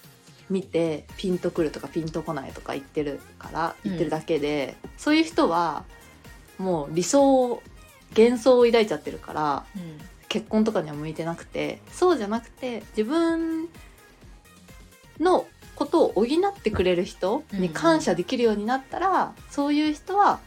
[0.49, 5.83] 見てピンとくるとかピンとこないとか言ってるから言ってるだけで、そういう人は
[6.57, 7.61] もう理想
[8.17, 9.99] 幻想を抱いちゃってるからうん。
[10.27, 13.67] 結婚とかには向いてなくてそうじゃなくて自分
[15.19, 16.27] のことを補っ
[16.61, 20.39] てくれる人に感謝できるようになったら、そういう人は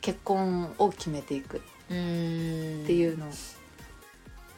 [0.00, 1.62] 結婚を決めていく。
[1.88, 2.82] うん。
[2.82, 3.26] っていうの。
[3.26, 3.30] を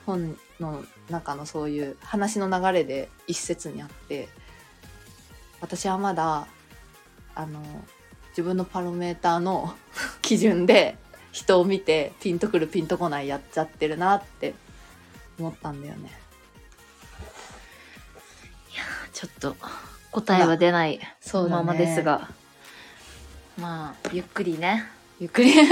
[0.07, 4.29] 本の中のそういう話の流れで一節にあって
[5.61, 6.47] 私はまだ
[7.35, 7.61] あの
[8.31, 9.75] 自分のパロメーターの
[10.23, 10.97] 基準で
[11.33, 14.55] 人を見てピンとくるピンとこないやっちゃってるなって
[15.39, 16.21] 思ったんだよね。
[19.13, 19.57] ちょっと
[20.13, 20.99] 答えは出ない
[21.51, 22.31] ままですが、
[23.59, 24.85] まあゆっくりね。
[25.19, 25.53] ゆっくり。
[25.61, 25.67] ゆっ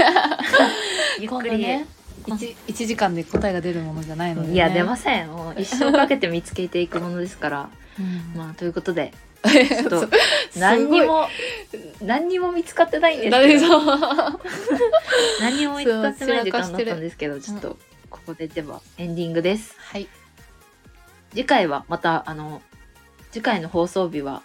[1.19, 1.87] 今くり、度ね
[2.25, 5.29] 1, 1時間で答えが出るものじゃないので、ね、いや出ません。
[5.29, 7.69] もう一生かけて見つけていくものですから。
[7.97, 8.37] うん。
[8.37, 9.13] まあということで
[10.57, 11.27] 何にも
[12.01, 13.79] 何にも見つかってないんですけど。
[15.39, 15.77] 何にも。
[15.79, 17.77] 見つかってない時間だったんですけどちょっと
[18.09, 19.75] ここでではエンディングです。
[19.77, 20.07] はい。
[21.31, 22.61] 次回はまたあの
[23.31, 24.41] 次回の放送日は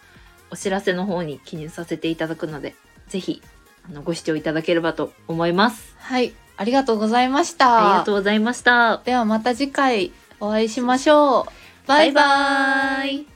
[0.50, 2.74] お知らせの方に記入させていただくので
[3.08, 3.42] ぜひ
[3.88, 5.94] あのご視聴いただければと思います。
[5.98, 6.34] はい。
[6.56, 7.90] ありがとうございました。
[7.90, 8.98] ありがとうございました。
[8.98, 11.88] ではまた次回お会いしましょう。
[11.88, 12.24] バイバイ。
[12.24, 13.33] バイバイ